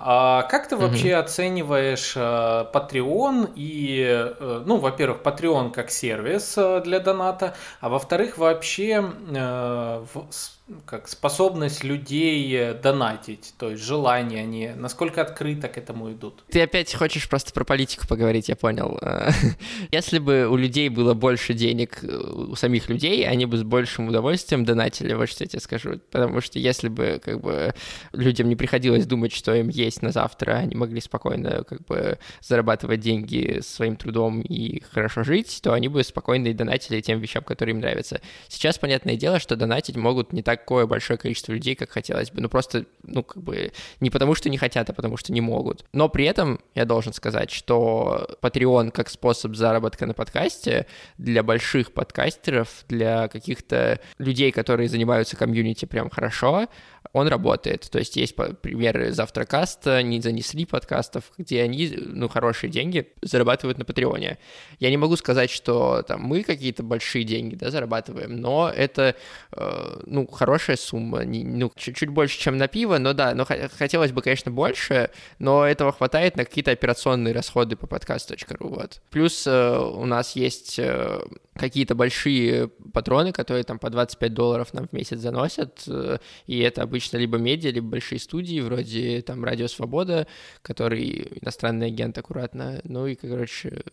А 0.03 0.45
как 0.45 0.67
ты 0.67 0.77
вообще 0.77 1.13
угу. 1.13 1.25
оцениваешь 1.25 2.15
э, 2.17 2.21
Patreon 2.73 3.53
и, 3.55 4.03
э, 4.09 4.63
ну, 4.65 4.79
во-первых, 4.79 5.21
Patreon 5.23 5.73
как 5.73 5.91
сервис 5.91 6.55
э, 6.57 6.81
для 6.83 7.01
доната, 7.01 7.55
а 7.81 7.91
во-вторых, 7.91 8.39
вообще 8.39 9.05
как 10.87 11.09
способность 11.09 11.85
людей 11.85 12.53
э, 12.55 12.75
донатить, 12.75 13.55
то 13.59 13.71
есть 13.71 13.83
желание 13.83 14.43
они, 14.43 14.71
насколько 14.77 15.23
открыто 15.23 15.69
к 15.69 15.79
этому 15.79 16.13
идут. 16.13 16.45
Ты 16.51 16.63
опять 16.63 16.95
хочешь 16.95 17.29
просто 17.29 17.53
про 17.53 17.65
политику 17.65 18.07
поговорить, 18.07 18.49
я 18.49 18.57
понял. 18.57 18.99
Если 19.91 20.19
бы 20.19 20.49
у 20.49 20.57
людей 20.57 20.89
было 20.89 21.15
больше 21.15 21.55
денег, 21.55 22.03
э, 22.03 22.17
у 22.17 22.55
самих 22.55 22.89
людей, 22.89 23.27
они 23.27 23.47
бы 23.47 23.57
с 23.57 23.63
большим 23.63 24.09
удовольствием 24.09 24.65
донатили, 24.65 25.15
вот 25.15 25.29
что 25.29 25.45
я 25.45 25.49
тебе 25.49 25.61
скажу. 25.61 26.01
Потому 26.11 26.41
что 26.41 26.59
если 26.59 26.89
бы 26.89 27.21
как 27.23 27.41
бы 27.41 27.75
людям 28.13 28.49
не 28.49 28.57
приходилось 28.57 29.07
думать, 29.07 29.33
что 29.33 29.55
им 29.55 29.69
есть 29.69 30.03
на 30.03 30.11
завтра, 30.11 30.53
они 30.53 30.75
могли 30.75 31.01
спокойно 31.01 31.65
как 31.65 31.85
бы 31.87 32.19
зарабатывать 32.41 33.01
деньги 33.01 33.61
своим 33.63 33.97
трудом 33.97 34.41
и 34.41 34.83
хорошо 34.93 35.25
жить, 35.25 35.61
то 35.63 35.73
они 35.73 35.89
бы 35.89 36.03
спокойно 36.05 36.49
и 36.49 36.53
донатили 36.53 37.01
тем 37.01 37.21
вещам, 37.21 37.43
которые 37.43 37.75
им 37.75 37.81
нравятся. 37.81 38.21
Сейчас, 38.49 38.79
понятное 38.79 39.17
дело, 39.17 39.39
что 39.39 39.57
донатить 39.57 39.97
могут 39.97 40.33
не 40.33 40.43
так 40.43 40.60
такое 40.61 40.87
большое 40.87 41.19
количество 41.19 41.53
людей, 41.53 41.75
как 41.75 41.91
хотелось 41.91 42.31
бы. 42.31 42.41
Ну, 42.41 42.49
просто, 42.49 42.85
ну, 43.03 43.23
как 43.23 43.43
бы, 43.43 43.73
не 44.01 44.11
потому 44.11 44.35
что 44.35 44.49
не 44.49 44.59
хотят, 44.59 44.91
а 44.91 44.93
потому 44.93 45.17
что 45.17 45.33
не 45.33 45.41
могут. 45.41 45.85
Но 45.93 46.09
при 46.09 46.25
этом 46.27 46.61
я 46.75 46.85
должен 46.85 47.13
сказать, 47.13 47.51
что 47.51 48.29
Patreon 48.43 48.91
как 48.91 49.09
способ 49.09 49.57
заработка 49.57 50.07
на 50.07 50.15
подкасте 50.15 50.87
для 51.19 51.43
больших 51.43 51.93
подкастеров, 51.93 52.85
для 52.89 53.29
каких-то 53.29 54.01
людей, 54.19 54.53
которые 54.53 54.89
занимаются 54.89 55.37
комьюнити 55.37 55.87
прям 55.87 56.11
хорошо, 56.11 56.69
он 57.13 57.29
работает. 57.29 57.89
То 57.91 57.99
есть 57.99 58.17
есть 58.17 58.37
примеры 58.37 59.13
Завтракаста, 59.13 60.03
не 60.03 60.21
занесли 60.21 60.65
подкастов, 60.65 61.33
где 61.39 61.63
они, 61.63 61.93
ну, 61.97 62.29
хорошие 62.29 62.71
деньги 62.71 63.09
зарабатывают 63.23 63.79
на 63.79 63.85
Патреоне. 63.85 64.39
Я 64.79 64.91
не 64.91 64.97
могу 64.97 65.17
сказать, 65.17 65.51
что 65.51 66.03
там 66.03 66.23
мы 66.23 66.43
какие-то 66.43 66.83
большие 66.83 67.25
деньги, 67.25 67.55
да, 67.55 67.71
зарабатываем, 67.71 68.37
но 68.37 68.71
это, 68.75 69.17
э, 69.53 70.01
ну, 70.07 70.27
хорошая 70.51 70.77
сумма, 70.77 71.23
ну, 71.25 71.71
чуть-чуть 71.77 72.09
больше, 72.09 72.37
чем 72.37 72.57
на 72.57 72.67
пиво, 72.67 72.99
но 72.99 73.13
да, 73.13 73.35
но 73.35 73.45
хотелось 73.45 74.11
бы, 74.11 74.21
конечно, 74.21 74.51
больше, 74.51 75.11
но 75.39 75.65
этого 75.65 75.93
хватает 75.93 76.37
на 76.37 76.45
какие-то 76.45 76.73
операционные 76.73 77.33
расходы 77.33 77.77
по 77.77 77.87
подкаст.ру, 77.87 78.69
вот. 78.69 79.01
Плюс 79.11 79.47
э, 79.47 79.79
у 79.79 80.05
нас 80.07 80.35
есть 80.35 80.81
э, 80.81 81.21
какие-то 81.55 81.95
большие 81.95 82.67
патроны, 82.93 83.31
которые 83.31 83.63
там 83.63 83.79
по 83.79 83.91
25 83.91 84.35
долларов 84.35 84.75
нам 84.75 84.89
в 84.89 84.93
месяц 84.93 85.21
заносят, 85.21 85.85
э, 85.87 86.19
и 86.49 86.59
это 86.59 86.83
обычно 86.83 87.19
либо 87.19 87.39
медиа, 87.39 87.71
либо 87.71 87.87
большие 87.87 88.19
студии, 88.19 88.61
вроде 88.61 89.23
там 89.23 89.45
Радио 89.45 89.69
Свобода, 89.69 90.27
который 90.63 91.39
иностранный 91.41 91.87
агент 91.87 92.19
аккуратно, 92.19 92.81
ну 92.83 93.07
и, 93.07 93.15
короче, 93.15 93.85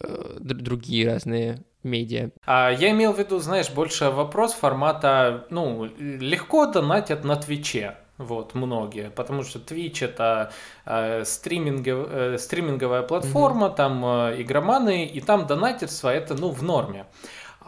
другие 0.00 1.06
разные 1.06 1.62
медиа. 1.82 2.30
А 2.44 2.70
я 2.70 2.90
имел 2.90 3.12
в 3.12 3.18
виду, 3.18 3.38
знаешь, 3.38 3.70
больше 3.70 4.10
вопрос 4.10 4.52
формата, 4.52 5.46
ну, 5.50 5.88
легко 5.98 6.66
донатят 6.66 7.24
на 7.24 7.36
Твиче. 7.36 7.96
Вот, 8.18 8.54
многие. 8.54 9.08
Потому 9.08 9.44
что 9.44 9.58
Twitch 9.58 10.04
это 10.04 10.52
э, 10.84 11.24
стримингов, 11.24 12.08
э, 12.10 12.36
стриминговая 12.38 13.02
платформа, 13.02 13.68
mm-hmm. 13.68 13.76
там 13.76 14.04
э, 14.04 14.42
игроманы, 14.42 15.06
и 15.06 15.20
там 15.22 15.46
донатерство 15.46 16.10
это, 16.10 16.34
ну, 16.34 16.50
в 16.50 16.62
норме. 16.62 17.06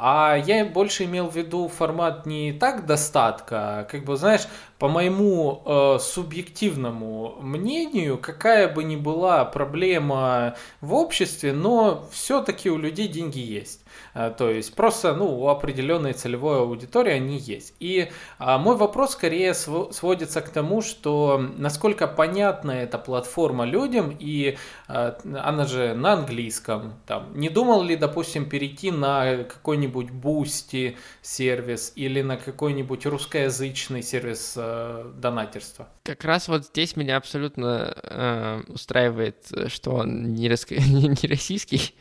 А 0.04 0.34
я 0.36 0.64
больше 0.64 1.04
имел 1.04 1.28
в 1.28 1.36
виду 1.36 1.68
формат 1.68 2.26
не 2.26 2.52
так 2.52 2.86
достатка, 2.86 3.78
а 3.78 3.84
как 3.84 4.04
бы, 4.04 4.16
знаешь, 4.16 4.48
по 4.80 4.88
моему 4.88 5.62
э, 5.64 5.98
субъективному 6.00 7.36
мнению, 7.40 8.18
какая 8.18 8.66
бы 8.66 8.82
ни 8.82 8.96
была 8.96 9.44
проблема 9.44 10.56
в 10.80 10.92
обществе, 10.94 11.52
но 11.52 12.08
все-таки 12.10 12.68
у 12.68 12.78
людей 12.78 13.06
деньги 13.06 13.38
есть. 13.38 13.81
Э, 14.14 14.32
то 14.36 14.50
есть 14.50 14.74
просто 14.74 15.14
ну, 15.14 15.40
у 15.40 15.48
определенной 15.48 16.12
целевой 16.12 16.60
аудитории 16.60 17.12
они 17.12 17.38
есть. 17.38 17.74
И 17.80 18.10
а, 18.38 18.58
мой 18.58 18.76
вопрос 18.76 19.12
скорее 19.12 19.54
сводится 19.54 20.40
к 20.40 20.48
тому, 20.48 20.82
что 20.82 21.42
насколько 21.56 22.06
понятна 22.06 22.72
эта 22.72 22.98
платформа 22.98 23.64
людям, 23.64 24.16
и 24.18 24.56
а, 24.88 25.18
она 25.24 25.64
же 25.64 25.94
на 25.94 26.14
английском. 26.14 26.94
Там, 27.06 27.34
не 27.34 27.48
думал 27.48 27.82
ли, 27.82 27.96
допустим, 27.96 28.48
перейти 28.48 28.90
на 28.90 29.44
какой-нибудь 29.44 30.10
Boosty 30.10 30.96
сервис 31.22 31.92
или 31.96 32.22
на 32.22 32.36
какой-нибудь 32.36 33.06
русскоязычный 33.06 34.02
сервис 34.02 34.54
э, 34.56 35.10
донатерства? 35.16 35.88
Как 36.02 36.24
раз 36.24 36.48
вот 36.48 36.66
здесь 36.66 36.96
меня 36.96 37.16
абсолютно 37.16 37.94
э, 38.02 38.62
устраивает, 38.68 39.46
что 39.68 39.92
он 39.92 40.34
не, 40.34 40.48
рас... 40.48 40.66
не 40.70 41.28
российский, 41.28 41.94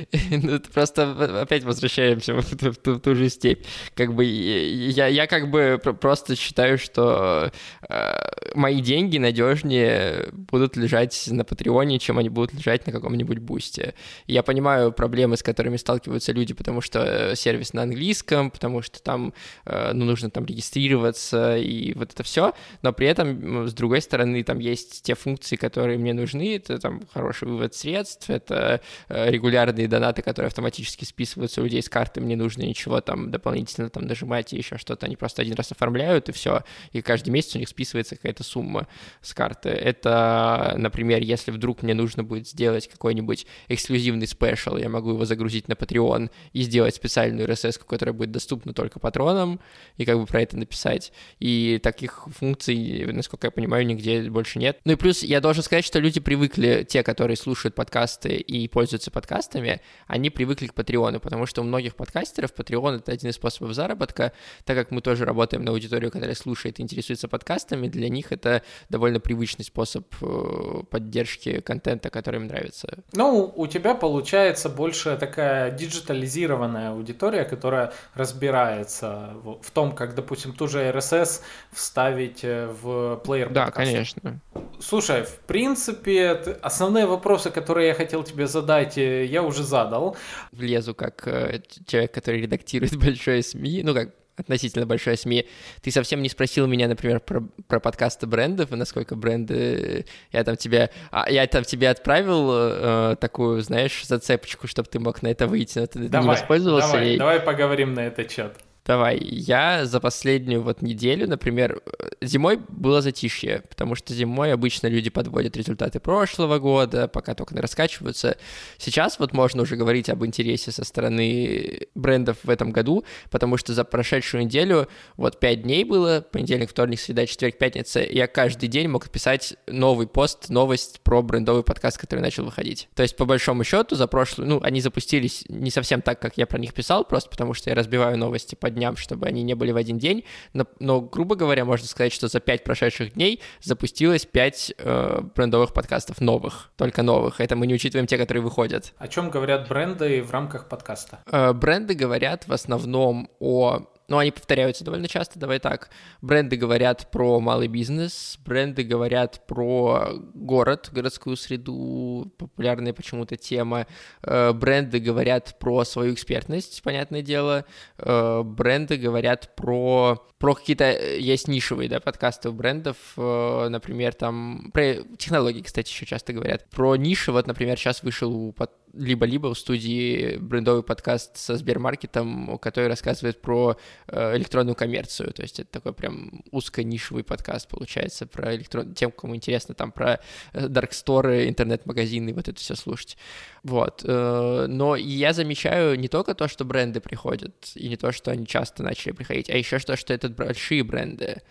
ну, 0.30 0.60
просто 0.72 1.37
опять 1.42 1.64
возвращаемся 1.64 2.34
в 2.34 2.48
в, 2.48 2.76
ту, 2.76 2.94
в 2.94 3.00
ту 3.00 3.14
же 3.14 3.28
степь. 3.28 3.64
Как 3.94 4.14
бы 4.14 4.24
я, 4.24 5.06
я 5.06 5.26
как 5.26 5.50
бы 5.50 5.80
просто 6.00 6.36
считаю, 6.36 6.78
что 6.78 7.50
э, 7.88 8.12
мои 8.54 8.80
деньги 8.80 9.18
надежнее 9.18 10.28
будут 10.32 10.76
лежать 10.76 11.28
на 11.30 11.44
Патреоне, 11.44 11.98
чем 11.98 12.18
они 12.18 12.28
будут 12.28 12.54
лежать 12.54 12.86
на 12.86 12.92
каком-нибудь 12.92 13.38
бусте. 13.38 13.94
Я 14.26 14.42
понимаю 14.42 14.92
проблемы, 14.92 15.36
с 15.36 15.42
которыми 15.42 15.76
сталкиваются 15.76 16.32
люди, 16.32 16.54
потому 16.54 16.80
что 16.80 17.34
сервис 17.36 17.72
на 17.72 17.82
английском, 17.82 18.50
потому 18.50 18.82
что 18.82 19.02
там 19.02 19.32
э, 19.64 19.92
ну, 19.92 20.04
нужно 20.04 20.30
там 20.30 20.46
регистрироваться 20.46 21.56
и 21.56 21.94
вот 21.94 22.12
это 22.12 22.22
все, 22.22 22.54
но 22.82 22.92
при 22.92 23.06
этом, 23.06 23.68
с 23.68 23.72
другой 23.72 24.00
стороны, 24.02 24.42
там 24.42 24.58
есть 24.58 25.02
те 25.02 25.14
функции, 25.14 25.56
которые 25.56 25.98
мне 25.98 26.14
нужны, 26.14 26.56
это 26.56 26.78
там 26.78 27.02
хороший 27.12 27.48
вывод 27.48 27.74
средств, 27.74 28.30
это 28.30 28.80
э, 29.08 29.30
регулярные 29.30 29.88
донаты, 29.88 30.22
которые 30.22 30.48
автоматически 30.48 31.04
списываются 31.04 31.27
у 31.36 31.62
людей 31.62 31.82
с 31.82 31.88
карты, 31.88 32.20
мне 32.20 32.36
нужно 32.36 32.62
ничего 32.62 33.00
там 33.00 33.30
дополнительно 33.30 33.88
там 33.90 34.06
нажимать 34.06 34.52
и 34.52 34.56
еще 34.56 34.78
что-то, 34.78 35.06
они 35.06 35.16
просто 35.16 35.42
один 35.42 35.54
раз 35.54 35.72
оформляют 35.72 36.28
и 36.28 36.32
все, 36.32 36.62
и 36.92 37.02
каждый 37.02 37.30
месяц 37.30 37.56
у 37.56 37.58
них 37.58 37.68
списывается 37.68 38.16
какая-то 38.16 38.44
сумма 38.44 38.86
с 39.22 39.34
карты. 39.34 39.68
Это, 39.68 40.74
например, 40.76 41.22
если 41.22 41.50
вдруг 41.50 41.82
мне 41.82 41.94
нужно 41.94 42.24
будет 42.24 42.48
сделать 42.48 42.88
какой-нибудь 42.88 43.46
эксклюзивный 43.68 44.26
спешл, 44.26 44.76
я 44.76 44.88
могу 44.88 45.10
его 45.10 45.24
загрузить 45.24 45.68
на 45.68 45.72
Patreon 45.72 46.30
и 46.52 46.62
сделать 46.62 46.94
специальную 46.94 47.48
RSS, 47.48 47.80
которая 47.84 48.12
будет 48.12 48.30
доступна 48.30 48.72
только 48.72 49.00
патронам, 49.00 49.60
и 49.96 50.04
как 50.04 50.18
бы 50.18 50.26
про 50.26 50.42
это 50.42 50.56
написать. 50.56 51.12
И 51.38 51.80
таких 51.82 52.28
функций, 52.28 53.04
насколько 53.12 53.46
я 53.48 53.50
понимаю, 53.50 53.86
нигде 53.86 54.30
больше 54.30 54.58
нет. 54.58 54.80
Ну 54.84 54.92
и 54.92 54.96
плюс 54.96 55.22
я 55.22 55.40
должен 55.40 55.62
сказать, 55.62 55.84
что 55.84 55.98
люди 55.98 56.20
привыкли, 56.20 56.86
те, 56.88 57.02
которые 57.02 57.36
слушают 57.36 57.74
подкасты 57.74 58.36
и 58.36 58.68
пользуются 58.68 59.10
подкастами, 59.10 59.80
они 60.06 60.30
привыкли 60.30 60.66
к 60.68 60.74
Патреону, 60.74 61.17
потому 61.20 61.46
что 61.46 61.62
у 61.62 61.64
многих 61.64 61.94
подкастеров 61.96 62.52
Patreon— 62.54 62.96
это 62.98 63.12
один 63.12 63.30
из 63.30 63.34
способов 63.34 63.74
заработка, 63.74 64.32
так 64.64 64.76
как 64.76 64.90
мы 64.90 65.00
тоже 65.00 65.24
работаем 65.24 65.64
на 65.64 65.72
аудиторию, 65.72 66.10
которая 66.10 66.34
слушает 66.34 66.78
и 66.78 66.82
интересуется 66.82 67.28
подкастами, 67.28 67.88
для 67.88 68.08
них 68.08 68.32
это 68.32 68.62
довольно 68.88 69.20
привычный 69.20 69.64
способ 69.64 70.06
э, 70.20 70.82
поддержки 70.90 71.60
контента, 71.60 72.10
который 72.10 72.36
им 72.36 72.46
нравится. 72.46 73.04
Ну, 73.12 73.52
у 73.54 73.66
тебя 73.66 73.94
получается 73.94 74.68
больше 74.68 75.16
такая 75.16 75.70
диджитализированная 75.70 76.90
аудитория, 76.90 77.44
которая 77.44 77.92
разбирается 78.14 79.34
в 79.62 79.70
том, 79.70 79.92
как, 79.92 80.14
допустим, 80.14 80.52
ту 80.52 80.68
же 80.68 80.80
RSS 80.80 81.40
вставить 81.72 82.44
э, 82.44 82.66
в 82.82 83.16
плеер 83.24 83.50
Да, 83.50 83.70
конечно. 83.70 84.40
слушай, 84.80 85.22
в 85.22 85.38
принципе, 85.40 86.30
основные 86.62 87.06
вопросы, 87.06 87.50
которые 87.50 87.88
я 87.88 87.94
хотел 87.94 88.22
тебе 88.24 88.46
задать, 88.46 88.98
э, 88.98 89.24
я 89.24 89.42
уже 89.42 89.62
задал. 89.62 90.16
Влезу 90.52 90.94
как 90.94 91.07
э, 91.26 91.60
человек, 91.86 92.12
который 92.12 92.42
редактирует 92.42 92.96
большое 93.02 93.42
СМИ, 93.42 93.82
ну 93.82 93.94
как 93.94 94.10
относительно 94.38 94.86
большое 94.86 95.16
СМИ. 95.16 95.46
Ты 95.82 95.90
совсем 95.90 96.22
не 96.22 96.28
спросил 96.28 96.66
меня, 96.66 96.88
например, 96.88 97.20
про, 97.20 97.42
про 97.66 97.80
подкасты 97.80 98.26
брендов 98.26 98.72
и 98.72 98.76
насколько 98.76 99.16
бренды... 99.16 100.06
Я 100.32 100.44
там 100.44 100.56
тебе, 100.56 100.90
а, 101.10 101.30
я 101.30 101.46
там 101.46 101.64
тебе 101.64 101.90
отправил 101.90 102.50
э, 102.52 103.16
такую, 103.20 103.60
знаешь, 103.62 104.04
зацепочку, 104.06 104.66
чтобы 104.66 104.88
ты 104.88 105.00
мог 105.00 105.22
на 105.22 105.28
это 105.28 105.46
выйти, 105.46 105.80
но 105.80 105.86
ты 105.86 106.08
давай, 106.08 106.22
не 106.22 106.28
воспользовался. 106.28 106.92
Давай, 106.92 107.14
и... 107.14 107.18
давай 107.18 107.40
поговорим 107.40 107.94
на 107.94 108.06
этот 108.06 108.30
счет. 108.30 108.56
Давай, 108.84 109.18
я 109.18 109.84
за 109.84 110.00
последнюю 110.00 110.62
вот 110.62 110.80
неделю, 110.80 111.28
например, 111.28 111.82
зимой 112.22 112.58
было 112.68 113.02
затишье, 113.02 113.62
потому 113.68 113.94
что 113.94 114.14
зимой 114.14 114.50
обычно 114.52 114.86
люди 114.86 115.10
подводят 115.10 115.58
результаты 115.58 116.00
прошлого 116.00 116.58
года, 116.58 117.06
пока 117.06 117.34
только 117.34 117.54
не 117.54 117.60
раскачиваются. 117.60 118.38
Сейчас 118.78 119.18
вот 119.18 119.34
можно 119.34 119.62
уже 119.62 119.76
говорить 119.76 120.08
об 120.08 120.24
интересе 120.24 120.72
со 120.72 120.84
стороны 120.84 121.88
брендов 121.94 122.38
в 122.42 122.48
этом 122.48 122.70
году, 122.70 123.04
потому 123.30 123.58
что 123.58 123.74
за 123.74 123.84
прошедшую 123.84 124.44
неделю 124.44 124.88
вот 125.18 125.38
пять 125.38 125.64
дней 125.64 125.84
было, 125.84 126.24
понедельник, 126.32 126.70
вторник, 126.70 126.98
среда, 126.98 127.26
четверг, 127.26 127.58
пятница, 127.58 128.00
я 128.00 128.26
каждый 128.26 128.68
день 128.68 128.88
мог 128.88 129.10
писать 129.10 129.54
новый 129.66 130.06
пост, 130.06 130.48
новость 130.48 131.00
про 131.02 131.20
брендовый 131.20 131.62
подкаст, 131.62 131.98
который 131.98 132.20
начал 132.20 132.44
выходить. 132.44 132.88
То 132.94 133.02
есть, 133.02 133.16
по 133.16 133.26
большому 133.26 133.64
счету, 133.64 133.96
за 133.96 134.06
прошлую, 134.06 134.48
ну, 134.48 134.60
они 134.62 134.80
запустились 134.80 135.44
не 135.48 135.70
совсем 135.70 136.00
так, 136.00 136.20
как 136.20 136.38
я 136.38 136.46
про 136.46 136.58
них 136.58 136.72
писал, 136.72 137.04
просто 137.04 137.28
потому 137.28 137.52
что 137.52 137.68
я 137.68 137.76
разбиваю 137.76 138.16
новости 138.16 138.54
по 138.54 138.70
дням, 138.78 138.96
чтобы 138.96 139.26
они 139.26 139.42
не 139.42 139.54
были 139.54 139.72
в 139.72 139.76
один 139.76 139.98
день, 139.98 140.24
но, 140.52 140.66
но 140.78 141.00
грубо 141.00 141.34
говоря, 141.34 141.64
можно 141.64 141.86
сказать, 141.86 142.12
что 142.12 142.28
за 142.28 142.40
пять 142.40 142.64
прошедших 142.64 143.14
дней 143.14 143.40
запустилось 143.60 144.24
пять 144.24 144.72
э, 144.78 145.20
брендовых 145.34 145.72
подкастов 145.74 146.20
новых, 146.20 146.70
только 146.76 147.02
новых. 147.02 147.40
Это 147.40 147.56
мы 147.56 147.66
не 147.66 147.74
учитываем 147.74 148.06
те, 148.06 148.16
которые 148.16 148.42
выходят. 148.42 148.94
О 148.98 149.08
чем 149.08 149.30
говорят 149.30 149.68
бренды 149.68 150.22
в 150.22 150.30
рамках 150.30 150.68
подкаста? 150.68 151.20
Э, 151.30 151.52
бренды 151.52 151.94
говорят 151.94 152.48
в 152.48 152.52
основном 152.52 153.28
о 153.40 153.88
но 154.08 154.18
они 154.18 154.30
повторяются 154.30 154.84
довольно 154.84 155.06
часто, 155.06 155.38
давай 155.38 155.58
так. 155.58 155.90
Бренды 156.22 156.56
говорят 156.56 157.10
про 157.10 157.40
малый 157.40 157.68
бизнес, 157.68 158.38
бренды 158.44 158.82
говорят 158.82 159.46
про 159.46 160.08
город, 160.34 160.88
городскую 160.92 161.36
среду, 161.36 162.32
популярная 162.38 162.94
почему-то 162.94 163.36
тема. 163.36 163.86
Э, 164.22 164.52
бренды 164.54 164.98
говорят 164.98 165.58
про 165.58 165.84
свою 165.84 166.14
экспертность, 166.14 166.82
понятное 166.82 167.20
дело. 167.20 167.66
Э, 167.98 168.42
бренды 168.42 168.96
говорят 168.96 169.54
про, 169.54 170.26
про 170.38 170.54
какие-то, 170.54 170.84
э, 170.84 171.20
есть 171.20 171.46
нишевые, 171.46 171.90
да, 171.90 172.00
подкасты 172.00 172.48
у 172.48 172.52
брендов, 172.52 172.96
например, 173.16 174.14
там, 174.14 174.70
про 174.72 175.02
технологии, 175.18 175.60
кстати, 175.60 175.90
еще 175.90 176.06
часто 176.06 176.32
говорят. 176.32 176.70
Про 176.70 176.96
ниши, 176.96 177.30
вот, 177.30 177.46
например, 177.46 177.76
сейчас 177.76 178.02
вышел 178.02 178.32
у 178.34 178.52
либо-либо 178.92 179.54
в 179.54 179.58
студии 179.58 180.36
брендовый 180.36 180.82
подкаст 180.82 181.36
со 181.36 181.56
Сбермаркетом, 181.56 182.58
который 182.58 182.88
рассказывает 182.88 183.40
про 183.40 183.76
э, 184.06 184.36
электронную 184.36 184.74
коммерцию. 184.74 185.32
То 185.32 185.42
есть 185.42 185.60
это 185.60 185.70
такой 185.70 185.92
прям 185.92 186.42
узко-нишевый 186.50 187.24
подкаст 187.24 187.68
получается 187.68 188.26
про 188.26 188.54
электрон... 188.54 188.94
тем, 188.94 189.10
кому 189.10 189.36
интересно 189.36 189.74
там 189.74 189.92
про 189.92 190.20
дарксторы, 190.52 191.44
э, 191.44 191.48
интернет-магазины, 191.48 192.32
вот 192.34 192.48
это 192.48 192.58
все 192.58 192.74
слушать. 192.74 193.16
Вот. 193.62 194.02
Э, 194.04 194.66
но 194.68 194.96
я 194.96 195.32
замечаю 195.32 195.98
не 195.98 196.08
только 196.08 196.34
то, 196.34 196.48
что 196.48 196.64
бренды 196.64 197.00
приходят, 197.00 197.72
и 197.74 197.88
не 197.88 197.96
то, 197.96 198.12
что 198.12 198.30
они 198.30 198.46
часто 198.46 198.82
начали 198.82 199.12
приходить, 199.12 199.50
а 199.50 199.56
еще 199.56 199.78
то, 199.78 199.96
что 199.96 200.12
это 200.12 200.28
большие 200.28 200.82
бренды. 200.82 201.42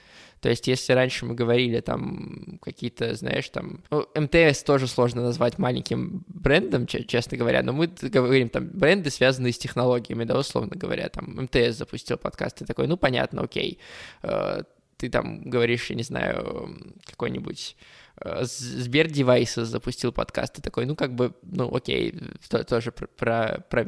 То 0.42 0.50
есть, 0.50 0.68
если 0.68 0.94
раньше 0.94 1.26
мы 1.26 1.36
говорили 1.36 1.80
там 1.80 2.60
какие-то, 2.62 3.16
знаешь, 3.16 3.50
там... 3.50 3.84
Ну, 3.90 4.08
МТС 4.16 4.64
тоже 4.64 4.88
сложно 4.88 5.24
назвать 5.24 5.58
маленьким 5.58 6.24
брендом, 6.28 6.86
честно 6.86 7.38
говоря, 7.38 7.64
но 7.64 7.74
мы 7.74 7.88
говорим 7.88 8.50
там 8.50 8.68
бренды, 8.68 9.10
связанные 9.10 9.54
с 9.54 9.58
технологиями, 9.58 10.24
да, 10.24 10.38
условно 10.38 10.76
говоря. 10.76 11.10
Там 11.10 11.36
МТС 11.44 11.78
запустил 11.78 12.18
подкаст, 12.18 12.62
и 12.62 12.66
такой, 12.66 12.88
ну, 12.88 12.98
понятно, 12.98 13.42
окей. 13.42 13.80
Э, 14.22 14.62
ты 14.98 15.10
там 15.10 15.42
говоришь, 15.42 15.90
я 15.90 15.96
не 15.96 16.04
знаю, 16.04 16.76
какой-нибудь 17.06 17.78
э, 18.22 18.44
Сбер 18.44 19.08
Devices 19.08 19.66
запустил 19.66 20.12
подкаст, 20.12 20.60
и 20.60 20.62
такой, 20.62 20.86
ну, 20.86 20.96
как 20.96 21.16
бы, 21.16 21.34
ну, 21.44 21.74
окей, 21.74 22.14
то, 22.50 22.64
тоже 22.64 22.92
про, 22.92 23.08
про, 23.08 23.66
про 23.70 23.86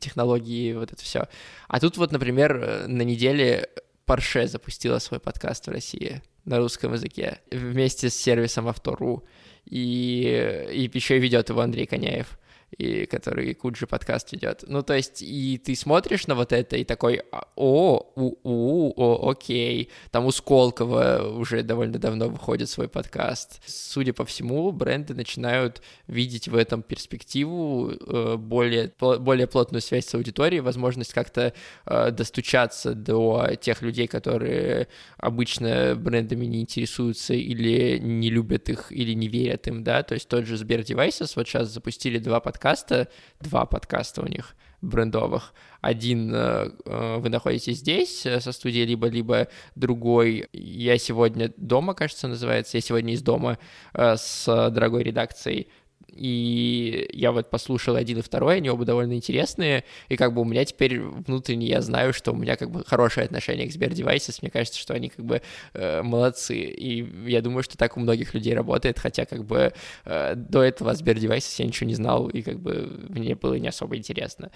технологии, 0.00 0.74
вот 0.74 0.92
это 0.92 1.02
все. 1.02 1.28
А 1.68 1.80
тут 1.80 1.96
вот, 1.96 2.12
например, 2.12 2.56
э, 2.56 2.86
на 2.86 3.02
неделе 3.02 3.68
Porsche 4.06 4.46
запустила 4.46 4.98
свой 4.98 5.20
подкаст 5.20 5.66
в 5.66 5.70
России 5.70 6.22
на 6.44 6.58
русском 6.58 6.92
языке 6.92 7.40
вместе 7.50 8.10
с 8.10 8.16
сервисом 8.16 8.68
Авто.ру. 8.68 9.24
И, 9.64 10.66
и 10.72 10.90
еще 10.92 11.16
и 11.16 11.20
ведет 11.20 11.48
его 11.48 11.60
Андрей 11.60 11.86
Коняев 11.86 12.38
и 12.78 13.06
который 13.06 13.54
Куджи 13.54 13.86
подкаст 13.86 14.32
ведет. 14.32 14.64
Ну, 14.66 14.82
то 14.82 14.94
есть, 14.94 15.22
и 15.22 15.58
ты 15.58 15.74
смотришь 15.76 16.26
на 16.26 16.34
вот 16.34 16.52
это 16.52 16.76
и 16.76 16.84
такой, 16.84 17.22
«А, 17.30 17.48
о, 17.56 18.12
у, 18.16 18.36
у, 18.42 18.92
о, 18.96 19.30
окей. 19.30 19.90
Там 20.10 20.26
у 20.26 20.32
Сколково 20.32 21.34
уже 21.36 21.62
довольно 21.62 21.98
давно 21.98 22.28
выходит 22.28 22.68
свой 22.68 22.88
подкаст. 22.88 23.60
Судя 23.66 24.12
по 24.12 24.24
всему, 24.24 24.72
бренды 24.72 25.14
начинают 25.14 25.82
видеть 26.06 26.48
в 26.48 26.56
этом 26.56 26.82
перспективу 26.82 27.90
э, 27.90 28.36
более, 28.36 28.92
более 28.98 29.46
плотную 29.46 29.82
связь 29.82 30.06
с 30.06 30.14
аудиторией, 30.14 30.60
возможность 30.60 31.12
как-то 31.12 31.52
э, 31.86 32.10
достучаться 32.10 32.94
до 32.94 33.50
тех 33.60 33.82
людей, 33.82 34.06
которые 34.06 34.88
обычно 35.18 35.94
брендами 35.96 36.46
не 36.46 36.62
интересуются 36.62 37.34
или 37.34 37.98
не 37.98 38.30
любят 38.30 38.68
их, 38.68 38.90
или 38.90 39.12
не 39.12 39.28
верят 39.28 39.68
им, 39.68 39.84
да, 39.84 40.02
то 40.02 40.14
есть 40.14 40.28
тот 40.28 40.46
же 40.46 40.56
Сбер 40.56 40.80
Devices 40.80 41.32
вот 41.36 41.46
сейчас 41.46 41.68
запустили 41.68 42.18
два 42.18 42.40
подкаста, 42.40 42.61
подкаста, 42.62 43.08
два 43.40 43.66
подкаста 43.66 44.22
у 44.22 44.26
них 44.26 44.54
брендовых. 44.82 45.52
Один 45.80 46.32
э, 46.32 46.70
э, 46.84 47.16
вы 47.18 47.28
находитесь 47.28 47.78
здесь 47.78 48.24
э, 48.24 48.40
со 48.40 48.52
студией, 48.52 48.86
либо-либо 48.86 49.48
другой. 49.74 50.48
«Я 50.52 50.96
сегодня 50.98 51.52
дома», 51.56 51.94
кажется, 51.94 52.28
называется, 52.28 52.76
«Я 52.76 52.80
сегодня 52.80 53.14
из 53.14 53.22
дома» 53.22 53.58
с 53.92 54.44
дорогой 54.46 55.02
редакцией 55.02 55.70
и 56.14 57.08
я 57.12 57.32
вот 57.32 57.50
послушал 57.50 57.96
один 57.96 58.18
и 58.18 58.22
второй, 58.22 58.56
они 58.56 58.70
оба 58.70 58.84
довольно 58.84 59.14
интересные, 59.14 59.84
и 60.08 60.16
как 60.16 60.34
бы 60.34 60.42
у 60.42 60.44
меня 60.44 60.64
теперь 60.64 61.00
внутренне 61.00 61.66
я 61.66 61.80
знаю, 61.80 62.12
что 62.12 62.32
у 62.32 62.36
меня 62.36 62.56
как 62.56 62.70
бы 62.70 62.84
хорошее 62.84 63.26
отношение 63.26 63.66
к 63.66 63.72
Сбер 63.72 63.90
Devices, 63.90 64.38
мне 64.42 64.50
кажется, 64.50 64.78
что 64.78 64.94
они 64.94 65.08
как 65.08 65.24
бы 65.24 65.42
э, 65.74 66.02
молодцы, 66.02 66.56
и 66.56 67.30
я 67.30 67.40
думаю, 67.40 67.62
что 67.62 67.76
так 67.76 67.96
у 67.96 68.00
многих 68.00 68.34
людей 68.34 68.54
работает, 68.54 68.98
хотя 68.98 69.24
как 69.24 69.44
бы 69.44 69.72
э, 70.04 70.34
до 70.34 70.62
этого 70.62 70.94
Сбер 70.94 71.16
Devices 71.16 71.54
я 71.58 71.66
ничего 71.66 71.88
не 71.88 71.94
знал, 71.94 72.28
и 72.28 72.42
как 72.42 72.60
бы 72.60 73.06
мне 73.08 73.34
было 73.34 73.54
не 73.54 73.68
особо 73.68 73.96
интересно, 73.96 74.50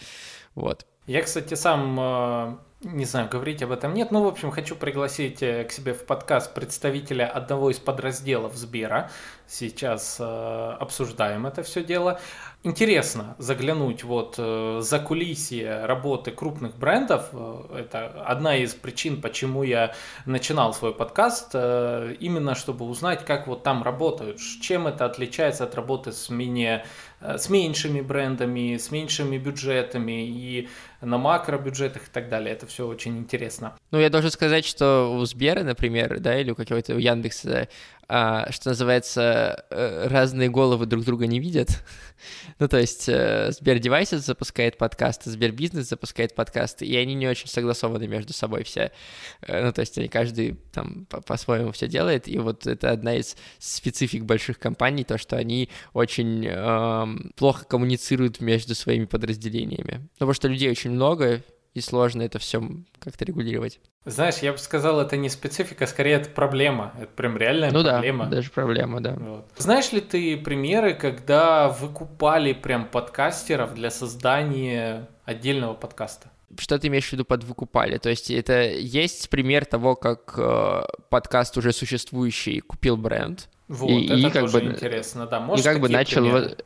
вот. 0.55 0.87
Я, 1.07 1.23
кстати, 1.23 1.55
сам 1.55 1.97
э, 2.01 2.57
не 2.83 3.05
знаю, 3.05 3.29
говорить 3.29 3.63
об 3.63 3.71
этом 3.71 3.95
нет. 3.95 4.11
Ну, 4.11 4.25
в 4.25 4.27
общем, 4.27 4.51
хочу 4.51 4.75
пригласить 4.75 5.41
э, 5.41 5.63
к 5.63 5.71
себе 5.71 5.95
в 5.95 6.05
подкаст 6.05 6.53
представителя 6.53 7.29
одного 7.29 7.71
из 7.71 7.79
подразделов 7.79 8.57
Сбера. 8.57 9.09
Сейчас 9.47 10.17
э, 10.19 10.25
обсуждаем 10.25 11.47
это 11.47 11.63
все 11.63 11.85
дело. 11.85 12.19
Интересно 12.65 13.37
заглянуть 13.39 14.03
вот 14.03 14.35
за 14.35 14.99
кулисье 14.99 15.85
работы 15.85 16.33
крупных 16.33 16.77
брендов. 16.77 17.29
Это 17.73 18.07
одна 18.27 18.57
из 18.57 18.75
причин, 18.75 19.23
почему 19.23 19.63
я 19.63 19.95
начинал 20.25 20.75
свой 20.75 20.93
подкаст. 20.93 21.55
Именно 21.55 22.57
чтобы 22.57 22.87
узнать, 22.87 23.25
как 23.25 23.47
вот 23.47 23.63
там 23.63 23.85
работают, 23.85 24.41
чем 24.61 24.89
это 24.89 25.05
отличается 25.05 25.63
от 25.63 25.77
работы 25.77 26.11
с 26.11 26.29
менее 26.29 26.85
с 27.21 27.49
меньшими 27.49 28.01
брендами, 28.01 28.77
с 28.77 28.91
меньшими 28.91 29.39
бюджетами 29.39 30.27
и 30.27 30.69
на 31.01 31.19
макробюджетах 31.19 32.09
и 32.09 32.11
так 32.11 32.29
далее. 32.29 32.53
Это 32.53 32.67
все 32.67 32.87
очень 32.87 33.19
интересно. 33.19 33.75
Ну, 33.91 33.99
я 33.99 34.11
должен 34.11 34.31
сказать, 34.31 34.65
что 34.65 35.17
у 35.17 35.25
Сбера, 35.25 35.63
например, 35.63 36.21
да, 36.21 36.39
или 36.41 36.51
у 36.51 36.55
какого-то 36.55 36.95
у 36.95 36.99
Яндекса 36.99 37.69
а, 38.09 38.53
что 38.53 38.69
называется, 38.69 39.65
э, 39.69 40.07
разные 40.07 40.49
головы 40.49 40.87
друг 40.87 41.05
друга 41.05 41.27
не 41.27 41.41
видят. 41.41 41.83
ну, 42.61 42.69
то 42.69 42.79
есть 42.79 43.09
э, 43.09 43.51
Сбер 43.51 43.79
Devices 43.79 44.19
запускает 44.19 44.79
подкасты, 44.79 45.29
Сбер 45.31 45.51
Бизнес 45.51 45.89
запускает 45.89 46.33
подкасты, 46.37 46.87
и 46.87 46.95
они 46.97 47.15
не 47.15 47.27
очень 47.27 47.49
согласованы 47.49 48.07
между 48.07 48.33
собой 48.33 48.63
все. 48.63 48.93
Э, 49.41 49.65
ну, 49.65 49.73
то 49.73 49.81
есть 49.81 49.99
они 49.99 50.07
каждый 50.07 50.57
там 50.73 51.07
по-своему 51.07 51.73
все 51.73 51.89
делает, 51.89 52.29
и 52.29 52.39
вот 52.39 52.69
это 52.69 52.93
одна 52.93 53.17
из 53.17 53.37
специфик 53.59 54.23
больших 54.23 54.61
компаний, 54.61 55.03
то, 55.03 55.19
что 55.19 55.37
они 55.37 55.69
очень 55.93 56.47
э, 56.47 57.06
плохо 57.37 57.65
коммуницируют 57.65 58.41
между 58.41 58.75
своими 58.75 59.05
подразделениями. 59.05 60.09
Потому 60.15 60.33
что 60.33 60.49
людей 60.49 60.71
очень 60.71 60.91
много, 60.91 61.43
и 61.77 61.81
сложно 61.83 62.23
это 62.23 62.39
все 62.39 62.67
как-то 62.99 63.25
регулировать. 63.27 63.81
Знаешь, 64.07 64.37
я 64.37 64.53
бы 64.53 64.59
сказал, 64.59 64.99
это 64.99 65.17
не 65.19 65.29
специфика, 65.29 65.87
скорее 65.87 66.13
это 66.13 66.31
проблема. 66.31 66.95
Это 66.97 67.09
прям 67.09 67.37
реальная 67.37 67.71
ну 67.71 67.85
проблема. 67.85 68.25
Да, 68.27 68.37
даже 68.37 68.51
проблема, 68.51 69.03
да. 69.03 69.15
Вот. 69.15 69.51
Знаешь 69.59 69.93
ли 69.93 70.01
ты 70.01 70.39
примеры, 70.39 70.95
когда 70.95 71.69
выкупали 71.69 72.55
прям 72.55 72.87
подкастеров 72.87 73.75
для 73.75 73.91
создания 73.91 75.09
отдельного 75.27 75.75
подкаста? 75.75 76.31
Что 76.59 76.79
ты 76.79 76.87
имеешь 76.87 77.09
в 77.09 77.13
виду 77.13 77.27
под 77.27 77.45
выкупали? 77.45 77.99
То 77.99 78.09
есть 78.09 78.31
это 78.31 78.63
есть 78.63 79.29
пример 79.29 79.67
того, 79.67 79.97
как 79.97 80.35
э, 80.39 80.83
подкаст 81.11 81.59
уже 81.59 81.73
существующий 81.73 82.61
купил 82.61 82.97
бренд, 82.97 83.51
Вот, 83.69 83.91
и, 83.91 84.07
это 84.07 84.15
и 84.15 84.31
как 84.31 84.43
тоже 84.45 84.61
бы, 84.61 84.65
интересно, 84.67 85.27
да. 85.27 85.41
Может, 85.41 85.67
и 85.67 85.69
как 85.69 85.81
бы 85.81 85.91
начал... 85.91 86.23
Примеры? 86.23 86.57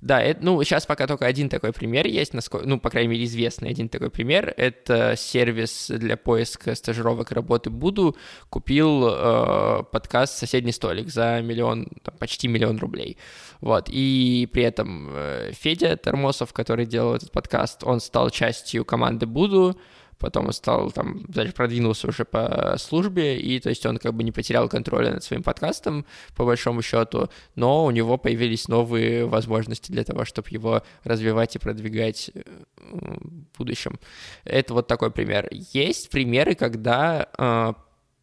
Да, 0.00 0.20
это, 0.22 0.44
ну, 0.44 0.62
сейчас 0.62 0.86
пока 0.86 1.06
только 1.06 1.26
один 1.26 1.48
такой 1.48 1.72
пример 1.72 2.06
есть, 2.06 2.32
насколько, 2.32 2.66
ну, 2.68 2.78
по 2.78 2.88
крайней 2.88 3.08
мере, 3.08 3.24
известный 3.24 3.70
один 3.70 3.88
такой 3.88 4.10
пример. 4.10 4.54
Это 4.56 5.14
сервис 5.16 5.90
для 5.90 6.16
поиска 6.16 6.74
стажировок 6.76 7.32
работы 7.32 7.70
Буду. 7.70 8.16
Купил 8.48 9.08
э, 9.08 9.82
подкаст 9.90 10.38
«Соседний 10.38 10.72
столик» 10.72 11.08
за 11.08 11.40
миллион, 11.42 11.88
там, 12.04 12.14
почти 12.18 12.46
миллион 12.46 12.78
рублей. 12.78 13.18
Вот, 13.60 13.88
и 13.88 14.48
при 14.52 14.62
этом 14.62 15.10
э, 15.12 15.50
Федя 15.52 15.96
Тормосов, 15.96 16.52
который 16.52 16.86
делал 16.86 17.14
этот 17.14 17.32
подкаст, 17.32 17.82
он 17.82 17.98
стал 18.00 18.30
частью 18.30 18.84
команды 18.84 19.26
Буду, 19.26 19.76
потом 20.18 20.46
он 20.46 20.52
стал 20.52 20.90
там, 20.90 21.22
дальше 21.28 21.54
продвинулся 21.54 22.08
уже 22.08 22.24
по 22.24 22.76
службе, 22.78 23.38
и 23.38 23.60
то 23.60 23.68
есть 23.68 23.84
он 23.86 23.98
как 23.98 24.14
бы 24.14 24.22
не 24.22 24.32
потерял 24.32 24.68
контроля 24.68 25.12
над 25.12 25.24
своим 25.24 25.42
подкастом, 25.42 26.04
по 26.36 26.44
большому 26.44 26.82
счету, 26.82 27.30
но 27.54 27.84
у 27.84 27.90
него 27.90 28.18
появились 28.18 28.68
новые 28.68 29.26
возможности 29.26 29.92
для 29.92 30.04
того, 30.04 30.24
чтобы 30.24 30.48
его 30.50 30.82
развивать 31.04 31.56
и 31.56 31.58
продвигать 31.58 32.30
э, 32.34 32.42
в 32.76 33.58
будущем. 33.58 33.98
Это 34.44 34.74
вот 34.74 34.86
такой 34.86 35.10
пример. 35.10 35.48
Есть 35.72 36.10
примеры, 36.10 36.54
когда 36.54 37.28
э, 37.38 37.72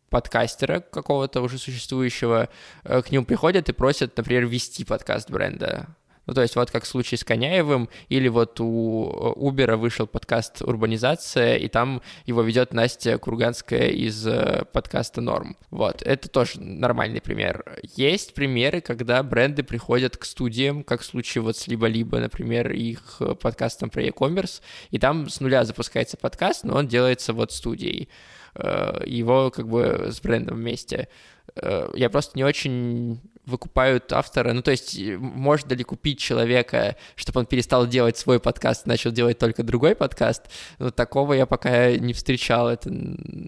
подкастера 0.09 0.79
какого-то 0.79 1.41
уже 1.41 1.57
существующего, 1.57 2.49
э, 2.83 3.01
к 3.01 3.11
нему 3.11 3.25
приходят 3.25 3.69
и 3.69 3.73
просят, 3.73 4.15
например, 4.17 4.45
вести 4.45 4.85
подкаст 4.85 5.29
бренда. 5.29 5.87
Ну, 6.25 6.33
то 6.33 6.41
есть 6.41 6.55
вот 6.55 6.71
как 6.71 6.83
в 6.83 6.87
случае 6.87 7.17
с 7.17 7.23
Коняевым, 7.23 7.89
или 8.09 8.27
вот 8.27 8.59
у 8.59 9.35
Uber 9.37 9.75
вышел 9.75 10.07
подкаст 10.07 10.61
«Урбанизация», 10.61 11.57
и 11.57 11.67
там 11.67 12.01
его 12.25 12.41
ведет 12.41 12.73
Настя 12.73 13.17
Курганская 13.17 13.89
из 13.89 14.25
э, 14.25 14.65
подкаста 14.71 15.21
«Норм». 15.21 15.57
Вот, 15.69 16.01
это 16.01 16.29
тоже 16.29 16.59
нормальный 16.59 17.21
пример. 17.21 17.79
Есть 17.95 18.33
примеры, 18.33 18.81
когда 18.81 19.21
бренды 19.23 19.63
приходят 19.63 20.17
к 20.17 20.25
студиям, 20.25 20.83
как 20.83 21.01
в 21.01 21.05
случае 21.05 21.41
вот 21.41 21.57
с 21.57 21.67
«Либо-либо», 21.67 22.19
например, 22.19 22.71
их 22.71 23.21
подкастом 23.41 23.89
про 23.89 24.03
e-commerce, 24.03 24.61
и 24.91 24.99
там 24.99 25.29
с 25.29 25.39
нуля 25.39 25.63
запускается 25.63 26.17
подкаст, 26.17 26.63
но 26.63 26.75
он 26.75 26.87
делается 26.87 27.33
вот 27.33 27.51
студией. 27.51 28.09
Э, 28.55 29.01
его 29.05 29.51
как 29.51 29.67
бы 29.67 30.07
с 30.11 30.21
брендом 30.21 30.57
вместе. 30.57 31.09
Э, 31.55 31.89
я 31.93 32.09
просто 32.09 32.37
не 32.37 32.43
очень 32.43 33.19
выкупают 33.45 34.11
автора. 34.13 34.53
Ну, 34.53 34.61
то 34.61 34.71
есть, 34.71 34.97
можно 35.17 35.73
ли 35.73 35.83
купить 35.83 36.19
человека, 36.19 36.95
чтобы 37.15 37.41
он 37.41 37.45
перестал 37.45 37.87
делать 37.87 38.17
свой 38.17 38.39
подкаст, 38.39 38.85
начал 38.85 39.11
делать 39.11 39.37
только 39.37 39.63
другой 39.63 39.95
подкаст? 39.95 40.43
Ну, 40.79 40.91
такого 40.91 41.33
я 41.33 41.45
пока 41.45 41.91
не 41.91 42.13
встречал. 42.13 42.69
Это 42.69 42.91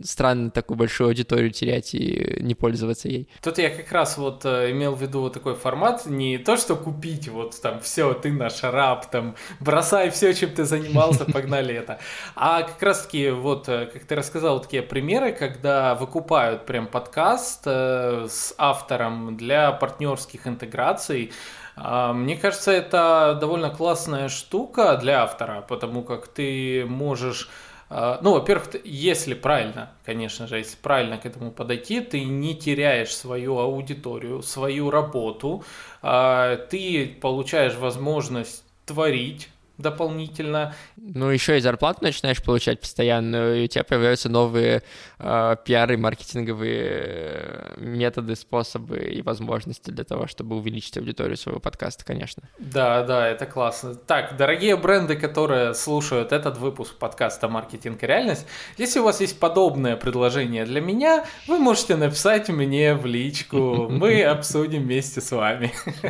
странно 0.03 0.51
такую 0.51 0.77
большую 0.77 1.07
аудиторию 1.07 1.51
терять 1.51 1.93
и 1.93 2.37
не 2.41 2.55
пользоваться 2.55 3.07
ей. 3.07 3.29
Тут 3.41 3.57
я 3.57 3.69
как 3.69 3.91
раз 3.91 4.17
вот 4.17 4.45
э, 4.45 4.71
имел 4.71 4.95
в 4.95 5.01
виду 5.01 5.21
вот 5.21 5.33
такой 5.33 5.55
формат, 5.55 6.05
не 6.05 6.37
то, 6.37 6.57
что 6.57 6.75
купить, 6.75 7.27
вот 7.27 7.59
там, 7.61 7.79
все, 7.81 8.13
ты 8.13 8.31
наш 8.31 8.63
раб, 8.63 9.09
там, 9.09 9.35
бросай 9.59 10.09
все, 10.09 10.33
чем 10.33 10.51
ты 10.51 10.65
занимался, 10.65 11.25
погнали 11.31 11.73
это. 11.73 11.99
А 12.35 12.63
как 12.63 12.81
раз-таки, 12.81 13.29
вот, 13.29 13.67
э, 13.69 13.89
как 13.91 14.05
ты 14.05 14.15
рассказал, 14.15 14.61
такие 14.61 14.83
примеры, 14.83 15.31
когда 15.31 15.95
выкупают 15.95 16.65
прям 16.65 16.87
подкаст 16.87 17.63
э, 17.65 18.27
с 18.29 18.53
автором 18.57 19.37
для 19.37 19.71
партнерских 19.87 20.47
интеграций. 20.47 21.31
А, 21.75 22.13
мне 22.13 22.35
кажется, 22.35 22.71
это 22.71 23.37
довольно 23.39 23.69
классная 23.69 24.29
штука 24.29 24.97
для 24.97 25.23
автора, 25.23 25.65
потому 25.67 26.03
как 26.03 26.27
ты 26.27 26.85
можешь 26.85 27.49
а, 27.89 28.19
ну, 28.21 28.33
во-первых, 28.33 28.67
если 28.83 29.33
правильно, 29.33 29.91
конечно 30.05 30.45
же, 30.45 30.57
если 30.57 30.75
правильно 30.75 31.17
к 31.17 31.25
этому 31.25 31.51
подойти, 31.51 32.01
ты 32.01 32.25
не 32.25 32.53
теряешь 32.53 33.15
свою 33.15 33.59
аудиторию, 33.59 34.41
свою 34.43 34.91
работу, 34.91 35.63
а, 36.01 36.57
ты 36.57 37.17
получаешь 37.21 37.75
возможность 37.75 38.63
творить 38.85 39.49
дополнительно. 39.77 40.73
Ну, 40.95 41.29
еще 41.29 41.57
и 41.57 41.61
зарплату 41.61 41.99
начинаешь 42.01 42.41
получать 42.43 42.81
постоянно, 42.81 43.55
и 43.55 43.65
у 43.65 43.67
тебя 43.67 43.83
появляются 43.83 44.29
новые 44.29 44.83
э, 45.19 45.55
пиары, 45.63 45.97
маркетинговые 45.97 47.73
методы, 47.77 48.35
способы 48.35 48.99
и 48.99 49.21
возможности 49.21 49.91
для 49.91 50.03
того, 50.03 50.27
чтобы 50.27 50.55
увеличить 50.55 50.97
аудиторию 50.97 51.37
своего 51.37 51.59
подкаста, 51.59 52.05
конечно. 52.05 52.43
Да, 52.57 53.03
да, 53.03 53.27
это 53.27 53.45
классно. 53.45 53.95
Так, 53.95 54.35
дорогие 54.37 54.75
бренды, 54.75 55.15
которые 55.15 55.73
слушают 55.73 56.31
этот 56.31 56.57
выпуск 56.57 56.95
подкаста 56.95 57.47
«Маркетинг 57.47 58.03
и 58.03 58.07
реальность», 58.07 58.47
если 58.77 58.99
у 58.99 59.03
вас 59.03 59.21
есть 59.21 59.39
подобное 59.39 59.95
предложение 59.95 60.65
для 60.65 60.81
меня, 60.81 61.25
вы 61.47 61.59
можете 61.59 61.95
написать 61.95 62.49
мне 62.49 62.95
в 62.95 63.05
личку, 63.05 63.87
мы 63.89 64.23
обсудим 64.23 64.83
вместе 64.83 65.21
с 65.21 65.31
вами. 65.31 65.71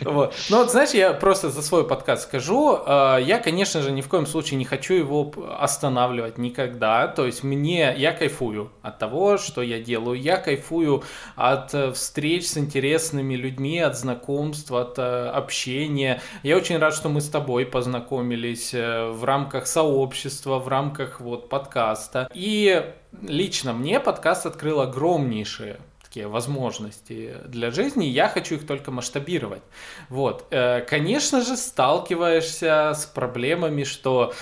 Ну 0.00 0.12
вот, 0.12 0.34
знаешь, 0.70 0.90
я 0.90 1.12
просто 1.12 1.50
за 1.50 1.62
свой 1.62 1.86
подкаст 1.86 2.24
скажу, 2.24 2.55
скажу, 2.56 2.82
э, 2.86 3.22
я, 3.22 3.38
конечно 3.38 3.82
же, 3.82 3.92
ни 3.92 4.00
в 4.00 4.08
коем 4.08 4.26
случае 4.26 4.58
не 4.58 4.64
хочу 4.64 4.94
его 4.94 5.32
останавливать 5.58 6.38
никогда. 6.38 7.08
То 7.08 7.26
есть 7.26 7.42
мне, 7.44 7.94
я 7.96 8.12
кайфую 8.12 8.70
от 8.82 8.98
того, 8.98 9.38
что 9.38 9.62
я 9.62 9.80
делаю. 9.80 10.20
Я 10.20 10.36
кайфую 10.36 11.02
от 11.36 11.74
э, 11.74 11.92
встреч 11.92 12.46
с 12.46 12.58
интересными 12.58 13.34
людьми, 13.34 13.78
от 13.78 13.96
знакомств, 13.96 14.72
от 14.72 14.98
э, 14.98 15.28
общения. 15.28 16.20
Я 16.42 16.56
очень 16.56 16.78
рад, 16.78 16.94
что 16.94 17.08
мы 17.08 17.20
с 17.20 17.28
тобой 17.28 17.66
познакомились 17.66 18.72
в 18.72 19.24
рамках 19.24 19.66
сообщества, 19.66 20.58
в 20.58 20.68
рамках 20.68 21.20
вот 21.20 21.48
подкаста. 21.48 22.28
И 22.34 22.82
лично 23.22 23.72
мне 23.72 24.00
подкаст 24.00 24.46
открыл 24.46 24.80
огромнейшие 24.80 25.78
такие 26.16 26.28
возможности 26.28 27.34
для 27.46 27.70
жизни, 27.70 28.06
я 28.06 28.28
хочу 28.28 28.54
их 28.54 28.66
только 28.66 28.90
масштабировать. 28.90 29.62
Вот. 30.08 30.46
Э, 30.50 30.80
конечно 30.80 31.42
же, 31.42 31.58
сталкиваешься 31.58 32.94
с 32.94 33.04
проблемами, 33.04 33.84
что 33.84 34.32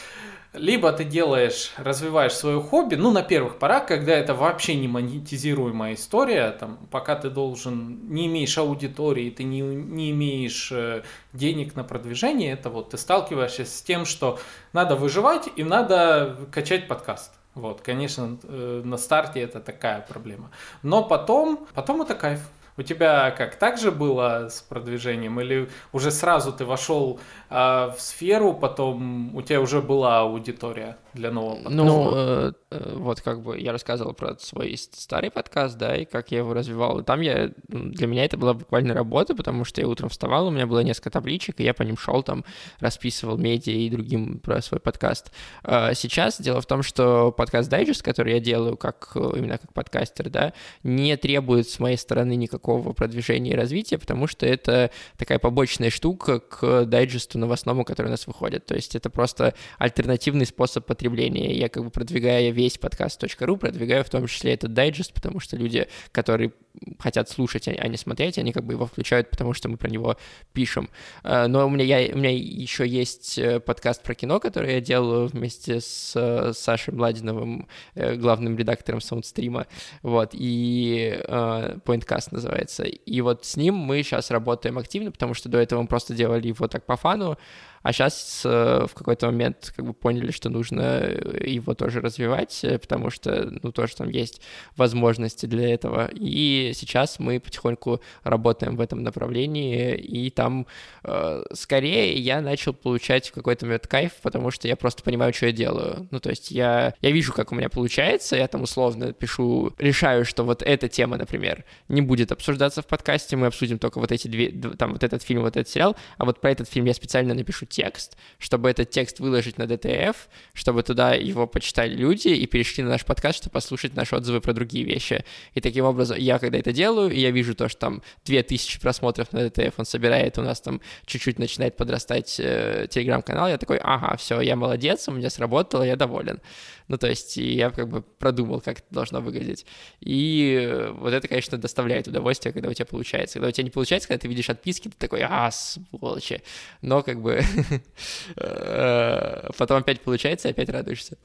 либо 0.52 0.92
ты 0.92 1.02
делаешь, 1.02 1.72
развиваешь 1.76 2.32
свое 2.32 2.60
хобби, 2.60 2.94
ну, 2.94 3.10
на 3.10 3.22
первых 3.22 3.58
порах, 3.58 3.86
когда 3.86 4.12
это 4.12 4.34
вообще 4.34 4.76
не 4.76 4.86
монетизируемая 4.86 5.94
история, 5.94 6.52
там, 6.52 6.78
пока 6.92 7.16
ты 7.16 7.28
должен, 7.28 8.08
не 8.08 8.26
имеешь 8.26 8.56
аудитории, 8.56 9.30
ты 9.30 9.42
не, 9.42 9.60
не 9.60 10.12
имеешь 10.12 10.70
э, 10.70 11.02
денег 11.32 11.74
на 11.74 11.82
продвижение, 11.82 12.52
это 12.52 12.70
вот 12.70 12.90
ты 12.90 12.98
сталкиваешься 12.98 13.64
с 13.64 13.82
тем, 13.82 14.04
что 14.04 14.38
надо 14.72 14.94
выживать 14.94 15.48
и 15.56 15.64
надо 15.64 16.36
качать 16.52 16.86
подкаст. 16.86 17.32
Вот, 17.54 17.80
конечно, 17.80 18.36
э, 18.42 18.82
на 18.84 18.96
старте 18.96 19.40
это 19.40 19.60
такая 19.60 20.00
проблема. 20.00 20.50
Но 20.82 21.04
потом, 21.04 21.66
потом 21.74 22.02
это 22.02 22.14
кайф. 22.14 22.40
У 22.76 22.82
тебя 22.82 23.30
как, 23.30 23.54
так 23.54 23.78
же 23.78 23.92
было 23.92 24.48
с 24.48 24.60
продвижением? 24.60 25.40
Или 25.40 25.68
уже 25.92 26.10
сразу 26.10 26.52
ты 26.52 26.64
вошел 26.64 27.20
э, 27.50 27.54
в 27.54 27.96
сферу, 27.98 28.54
потом 28.54 29.34
у 29.36 29.42
тебя 29.42 29.60
уже 29.60 29.80
была 29.80 30.20
аудитория 30.20 30.96
для 31.14 31.30
нового 31.30 31.56
подкаста? 31.56 31.74
Ну, 31.74 32.10
э, 32.14 32.52
э, 32.70 32.94
вот 32.96 33.20
как 33.20 33.42
бы 33.42 33.58
я 33.58 33.72
рассказывал 33.72 34.14
про 34.14 34.36
свой 34.38 34.76
старый 34.76 35.30
подкаст, 35.30 35.78
да, 35.78 35.96
и 35.96 36.04
как 36.04 36.30
я 36.30 36.38
его 36.38 36.54
развивал. 36.54 37.00
И 37.00 37.04
там 37.04 37.20
я, 37.20 37.50
для 37.68 38.06
меня 38.06 38.24
это 38.24 38.36
была 38.36 38.54
буквально 38.54 38.94
работа, 38.94 39.34
потому 39.34 39.64
что 39.64 39.80
я 39.80 39.88
утром 39.88 40.08
вставал, 40.08 40.48
у 40.48 40.50
меня 40.50 40.66
было 40.66 40.80
несколько 40.80 41.10
табличек, 41.10 41.60
и 41.60 41.64
я 41.64 41.74
по 41.74 41.82
ним 41.82 41.96
шел 41.96 42.22
там, 42.22 42.44
расписывал 42.80 43.38
медиа 43.38 43.72
и 43.72 43.90
другим 43.90 44.38
про 44.38 44.60
свой 44.62 44.80
подкаст. 44.80 45.32
А 45.62 45.94
сейчас 45.94 46.40
дело 46.40 46.60
в 46.60 46.66
том, 46.66 46.82
что 46.82 47.32
подкаст 47.32 47.70
Дайджест, 47.70 48.02
который 48.02 48.34
я 48.34 48.40
делаю 48.40 48.76
как 48.76 49.12
именно 49.14 49.58
как 49.58 49.72
подкастер, 49.72 50.30
да, 50.30 50.52
не 50.82 51.16
требует 51.16 51.68
с 51.68 51.78
моей 51.78 51.96
стороны 51.96 52.36
никакого 52.36 52.92
продвижения 52.92 53.52
и 53.52 53.56
развития, 53.56 53.98
потому 53.98 54.26
что 54.26 54.46
это 54.46 54.90
такая 55.16 55.38
побочная 55.38 55.90
штука 55.90 56.40
к 56.40 56.84
дайджесту 56.84 57.38
новостному, 57.38 57.84
который 57.84 58.08
у 58.08 58.10
нас 58.10 58.26
выходит. 58.26 58.66
То 58.66 58.74
есть 58.74 58.94
это 58.94 59.10
просто 59.10 59.54
альтернативный 59.78 60.46
способ 60.46 60.86
потребления. 61.04 61.54
Я 61.54 61.68
как 61.68 61.84
бы 61.84 61.90
продвигая 61.90 62.50
весь 62.50 62.78
подкаст.ру, 62.78 63.56
продвигаю 63.58 64.04
в 64.04 64.08
том 64.08 64.26
числе 64.26 64.54
этот 64.54 64.72
дайджест, 64.72 65.12
потому 65.12 65.38
что 65.38 65.56
люди, 65.56 65.86
которые 66.12 66.52
хотят 66.98 67.28
слушать, 67.28 67.68
а 67.68 67.88
не 67.88 67.96
смотреть, 67.96 68.38
они 68.38 68.52
как 68.52 68.64
бы 68.64 68.72
его 68.72 68.86
включают, 68.86 69.30
потому 69.30 69.52
что 69.52 69.68
мы 69.68 69.76
про 69.76 69.90
него 69.90 70.16
пишем. 70.54 70.88
А, 71.22 71.46
но 71.46 71.66
у 71.66 71.70
меня, 71.70 71.84
я, 71.84 72.14
у 72.14 72.18
меня 72.18 72.30
еще 72.30 72.86
есть 72.86 73.38
э, 73.38 73.60
подкаст 73.60 74.02
про 74.02 74.14
кино, 74.14 74.40
который 74.40 74.74
я 74.74 74.80
делаю 74.80 75.26
вместе 75.26 75.80
с 75.80 76.14
э, 76.16 76.52
Сашей 76.54 76.94
Младиновым, 76.94 77.68
э, 77.94 78.16
главным 78.16 78.56
редактором 78.56 79.00
саундстрима, 79.00 79.66
вот, 80.02 80.30
и 80.32 81.20
Pointcast 81.26 82.28
называется. 82.30 82.84
И 82.84 83.20
вот 83.20 83.44
с 83.44 83.56
ним 83.56 83.74
мы 83.74 84.02
сейчас 84.02 84.30
работаем 84.30 84.78
активно, 84.78 85.12
потому 85.12 85.34
что 85.34 85.48
до 85.48 85.58
этого 85.58 85.82
мы 85.82 85.88
просто 85.88 86.14
делали 86.14 86.48
его 86.48 86.66
так 86.66 86.86
по 86.86 86.96
фану, 86.96 87.36
а 87.84 87.92
сейчас 87.92 88.42
э, 88.46 88.86
в 88.88 88.94
какой-то 88.94 89.26
момент 89.26 89.74
как 89.76 89.84
бы 89.84 89.92
поняли, 89.92 90.30
что 90.30 90.48
нужно 90.48 91.04
его 91.44 91.74
тоже 91.74 92.00
развивать, 92.00 92.64
потому 92.80 93.10
что, 93.10 93.50
ну, 93.62 93.72
тоже 93.72 93.94
там 93.94 94.08
есть 94.08 94.40
возможности 94.74 95.44
для 95.44 95.74
этого. 95.74 96.08
И 96.14 96.72
сейчас 96.74 97.18
мы 97.18 97.38
потихоньку 97.38 98.00
работаем 98.22 98.76
в 98.76 98.80
этом 98.80 99.02
направлении, 99.02 99.94
и 99.96 100.30
там 100.30 100.66
э, 101.02 101.42
скорее 101.52 102.14
я 102.14 102.40
начал 102.40 102.72
получать 102.72 103.28
в 103.28 103.32
какой-то 103.32 103.66
момент 103.66 103.86
кайф, 103.86 104.12
потому 104.22 104.50
что 104.50 104.66
я 104.66 104.76
просто 104.76 105.02
понимаю, 105.02 105.34
что 105.34 105.44
я 105.46 105.52
делаю. 105.52 106.08
Ну, 106.10 106.20
то 106.20 106.30
есть 106.30 106.50
я, 106.50 106.94
я 107.02 107.10
вижу, 107.10 107.34
как 107.34 107.52
у 107.52 107.54
меня 107.54 107.68
получается, 107.68 108.34
я 108.36 108.48
там 108.48 108.62
условно 108.62 109.12
пишу, 109.12 109.74
решаю, 109.78 110.24
что 110.24 110.42
вот 110.42 110.62
эта 110.62 110.88
тема, 110.88 111.18
например, 111.18 111.66
не 111.88 112.00
будет 112.00 112.32
обсуждаться 112.32 112.80
в 112.80 112.86
подкасте, 112.86 113.36
мы 113.36 113.48
обсудим 113.48 113.78
только 113.78 114.00
вот 114.00 114.10
эти 114.10 114.26
две, 114.26 114.50
там 114.78 114.92
вот 114.92 115.04
этот 115.04 115.22
фильм, 115.22 115.42
вот 115.42 115.58
этот 115.58 115.68
сериал, 115.68 115.96
а 116.16 116.24
вот 116.24 116.40
про 116.40 116.50
этот 116.50 116.66
фильм 116.66 116.86
я 116.86 116.94
специально 116.94 117.34
напишу 117.34 117.66
текст, 117.74 118.16
чтобы 118.38 118.70
этот 118.70 118.90
текст 118.90 119.20
выложить 119.20 119.58
на 119.58 119.64
DTF, 119.64 120.16
чтобы 120.52 120.82
туда 120.82 121.14
его 121.14 121.46
почитали 121.46 121.94
люди 121.94 122.28
и 122.28 122.46
перешли 122.46 122.84
на 122.84 122.90
наш 122.90 123.04
подкаст, 123.04 123.38
чтобы 123.38 123.52
послушать 123.52 123.96
наши 123.96 124.14
отзывы 124.14 124.40
про 124.40 124.52
другие 124.52 124.84
вещи. 124.84 125.24
И 125.54 125.60
таким 125.60 125.84
образом, 125.84 126.16
я 126.18 126.38
когда 126.38 126.58
это 126.58 126.72
делаю, 126.72 127.10
я 127.10 127.30
вижу 127.30 127.54
то, 127.54 127.68
что 127.68 127.80
там 127.80 128.02
2000 128.24 128.80
просмотров 128.80 129.32
на 129.32 129.46
DTF 129.46 129.74
он 129.76 129.84
собирает, 129.84 130.38
у 130.38 130.42
нас 130.42 130.60
там 130.60 130.80
чуть-чуть 131.06 131.38
начинает 131.38 131.76
подрастать 131.76 132.36
э, 132.38 132.86
телеграм-канал, 132.88 133.48
я 133.48 133.58
такой, 133.58 133.78
ага, 133.78 134.16
все, 134.16 134.40
я 134.40 134.54
молодец, 134.54 135.08
у 135.08 135.12
меня 135.12 135.30
сработало, 135.30 135.82
я 135.82 135.96
доволен. 135.96 136.40
Ну, 136.88 136.98
то 136.98 137.08
есть 137.08 137.36
я 137.36 137.70
как 137.70 137.88
бы 137.88 138.02
продумал, 138.02 138.60
как 138.60 138.78
это 138.78 138.86
должно 138.90 139.20
выглядеть. 139.20 139.64
И 140.00 140.90
вот 140.96 141.12
это, 141.12 141.26
конечно, 141.28 141.56
доставляет 141.56 142.06
удовольствие, 142.08 142.52
когда 142.52 142.68
у 142.68 142.72
тебя 142.74 142.86
получается. 142.86 143.34
Когда 143.34 143.48
у 143.48 143.52
тебя 143.52 143.64
не 143.64 143.70
получается, 143.70 144.08
когда 144.08 144.20
ты 144.20 144.28
видишь 144.28 144.50
отписки, 144.50 144.88
ты 144.88 144.94
такой, 144.98 145.22
а, 145.22 145.50
сволочи. 145.50 146.42
Но 146.82 147.02
как 147.02 147.20
бы 147.22 147.42
э, 148.36 149.48
потом 149.56 149.78
опять 149.78 150.00
получается, 150.02 150.48
опять 150.48 150.68
радуешься. 150.68 151.16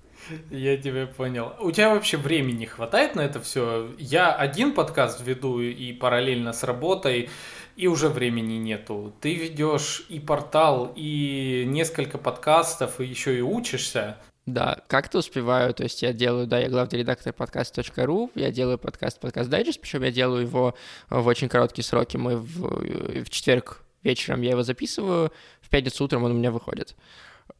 Я 0.49 0.77
тебя 0.77 1.07
понял. 1.07 1.53
У 1.59 1.71
тебя 1.71 1.89
вообще 1.93 2.17
времени 2.17 2.65
хватает 2.65 3.15
на 3.15 3.21
это 3.21 3.39
все? 3.41 3.89
Я 3.97 4.33
один 4.33 4.73
подкаст 4.73 5.21
веду 5.21 5.59
и 5.59 5.91
параллельно 5.93 6.53
с 6.53 6.63
работой, 6.63 7.29
и 7.75 7.87
уже 7.87 8.09
времени 8.09 8.55
нету. 8.55 9.13
Ты 9.21 9.35
ведешь 9.35 10.05
и 10.09 10.19
портал, 10.19 10.91
и 10.95 11.63
несколько 11.67 12.17
подкастов, 12.17 12.99
и 12.99 13.05
еще 13.05 13.37
и 13.37 13.41
учишься. 13.41 14.17
Да, 14.53 14.79
как-то 14.87 15.19
успеваю, 15.19 15.75
то 15.75 15.83
есть 15.83 16.01
я 16.01 16.11
делаю, 16.11 16.47
да, 16.47 16.57
я 16.57 16.69
главный 16.69 16.97
редактор 16.97 17.33
подкаст.ру, 17.33 18.31
я 18.33 18.51
делаю 18.51 18.79
подкаст 18.79 19.19
«Подкаст 19.19 19.47
Дайджест», 19.47 19.79
причем 19.79 20.01
я 20.01 20.11
делаю 20.11 20.41
его 20.41 20.73
в 21.11 21.27
очень 21.27 21.49
короткие 21.49 21.85
сроки, 21.85 22.17
мы 22.17 22.37
в, 22.37 23.23
в 23.23 23.29
четверг 23.29 23.83
вечером 24.01 24.41
я 24.41 24.51
его 24.51 24.63
записываю, 24.63 25.31
в 25.61 25.69
пятницу 25.69 26.03
утром 26.03 26.23
он 26.23 26.31
у 26.31 26.33
меня 26.33 26.49
выходит. 26.49 26.95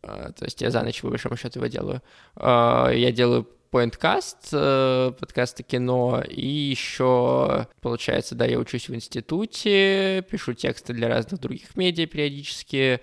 А, 0.01 0.31
то 0.31 0.45
есть 0.45 0.61
я 0.61 0.71
за 0.71 0.81
ночь, 0.81 0.99
по 1.01 1.09
большому 1.09 1.37
счету, 1.37 1.59
его 1.59 1.67
делаю. 1.67 2.01
Я 2.35 3.11
делаю 3.11 3.47
Pointcast, 3.71 4.49
э, 4.51 5.11
подкасты 5.19 5.61
кино, 5.61 6.23
и 6.27 6.47
еще, 6.47 7.67
получается, 7.81 8.33
да, 8.33 8.45
я 8.45 8.57
учусь 8.57 8.89
в 8.89 8.95
институте, 8.95 10.25
пишу 10.29 10.53
тексты 10.53 10.93
для 10.93 11.07
разных 11.07 11.39
других 11.39 11.75
медиа 11.75 12.07
периодически, 12.07 12.99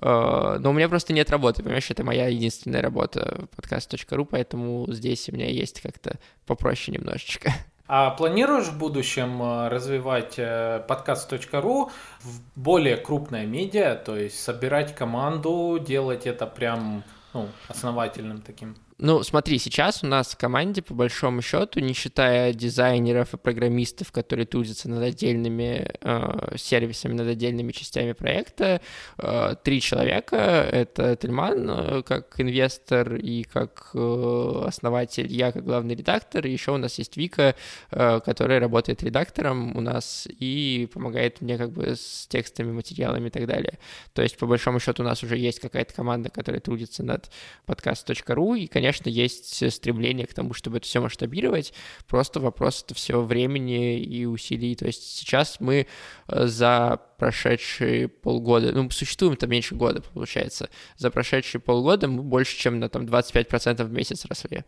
но 0.00 0.70
у 0.70 0.72
меня 0.72 0.88
просто 0.88 1.12
нет 1.12 1.30
работы, 1.30 1.62
понимаешь, 1.62 1.90
это 1.90 2.04
моя 2.04 2.28
единственная 2.28 2.82
работа, 2.82 3.48
подкаст.ру, 3.56 4.24
поэтому 4.24 4.86
здесь 4.88 5.28
у 5.28 5.32
меня 5.32 5.46
есть 5.46 5.80
как-то 5.80 6.18
попроще 6.46 6.96
немножечко. 6.96 7.52
А 7.90 8.10
планируешь 8.10 8.66
в 8.66 8.76
будущем 8.76 9.42
э, 9.42 9.68
развивать 9.68 10.34
э, 10.36 10.84
подкаст.ру 10.86 11.90
в 12.20 12.40
более 12.54 12.98
крупное 12.98 13.46
медиа, 13.46 13.96
то 13.96 14.14
есть 14.14 14.38
собирать 14.42 14.94
команду, 14.94 15.78
делать 15.80 16.26
это 16.26 16.46
прям 16.46 17.02
ну, 17.32 17.48
основательным 17.66 18.42
таким? 18.42 18.76
Ну, 19.00 19.22
смотри, 19.22 19.60
сейчас 19.60 20.02
у 20.02 20.08
нас 20.08 20.32
в 20.32 20.36
команде, 20.36 20.82
по 20.82 20.92
большому 20.92 21.40
счету, 21.40 21.78
не 21.78 21.92
считая 21.92 22.52
дизайнеров 22.52 23.32
и 23.32 23.36
программистов, 23.36 24.10
которые 24.10 24.44
трудятся 24.44 24.88
над 24.88 25.04
отдельными 25.04 25.88
э, 26.00 26.56
сервисами, 26.56 27.12
над 27.12 27.28
отдельными 27.28 27.70
частями 27.70 28.10
проекта, 28.12 28.80
э, 29.18 29.54
три 29.62 29.80
человека. 29.80 30.36
Это 30.36 31.14
Тельман 31.14 31.70
э, 31.70 32.02
как 32.02 32.40
инвестор 32.40 33.14
и 33.14 33.44
как 33.44 33.90
э, 33.94 34.62
основатель, 34.66 35.32
я 35.32 35.52
как 35.52 35.64
главный 35.64 35.94
редактор, 35.94 36.44
и 36.44 36.50
еще 36.50 36.72
у 36.72 36.76
нас 36.76 36.98
есть 36.98 37.16
Вика, 37.16 37.54
э, 37.92 38.20
которая 38.24 38.58
работает 38.58 39.04
редактором 39.04 39.76
у 39.76 39.80
нас 39.80 40.26
и 40.28 40.90
помогает 40.92 41.40
мне 41.40 41.56
как 41.56 41.70
бы 41.70 41.94
с 41.94 42.26
текстами, 42.26 42.72
материалами 42.72 43.28
и 43.28 43.30
так 43.30 43.46
далее. 43.46 43.78
То 44.12 44.22
есть, 44.22 44.36
по 44.38 44.46
большому 44.46 44.80
счету, 44.80 45.04
у 45.04 45.06
нас 45.06 45.22
уже 45.22 45.38
есть 45.38 45.60
какая-то 45.60 45.94
команда, 45.94 46.30
которая 46.30 46.60
трудится 46.60 47.04
над 47.04 47.30
подкаст.ру, 47.64 48.56
и, 48.56 48.66
конечно, 48.66 48.87
конечно, 48.88 49.10
есть 49.10 49.70
стремление 49.72 50.26
к 50.26 50.32
тому, 50.32 50.54
чтобы 50.54 50.78
это 50.78 50.86
все 50.86 51.00
масштабировать, 51.00 51.74
просто 52.06 52.40
вопрос 52.40 52.82
это 52.82 52.94
все 52.94 53.20
времени 53.20 54.00
и 54.00 54.24
усилий. 54.24 54.74
То 54.74 54.86
есть 54.86 55.02
сейчас 55.18 55.60
мы 55.60 55.86
э, 56.28 56.46
за 56.46 56.98
прошедшие 57.18 58.08
полгода, 58.08 58.72
ну, 58.72 58.90
существуем 58.90 59.36
там 59.36 59.50
меньше 59.50 59.74
года, 59.74 60.00
получается, 60.00 60.70
за 60.96 61.10
прошедшие 61.10 61.60
полгода 61.60 62.08
мы 62.08 62.22
больше, 62.22 62.56
чем 62.56 62.78
на 62.78 62.88
там 62.88 63.04
25% 63.04 63.84
в 63.84 63.92
месяц 63.92 64.24
росли. 64.24 64.64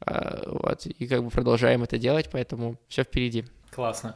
А, 0.00 0.42
вот, 0.46 0.84
и 0.86 1.06
как 1.06 1.24
бы 1.24 1.30
продолжаем 1.30 1.82
это 1.82 1.96
делать, 1.96 2.28
поэтому 2.30 2.78
все 2.88 3.02
впереди. 3.04 3.44
Классно. 3.70 4.14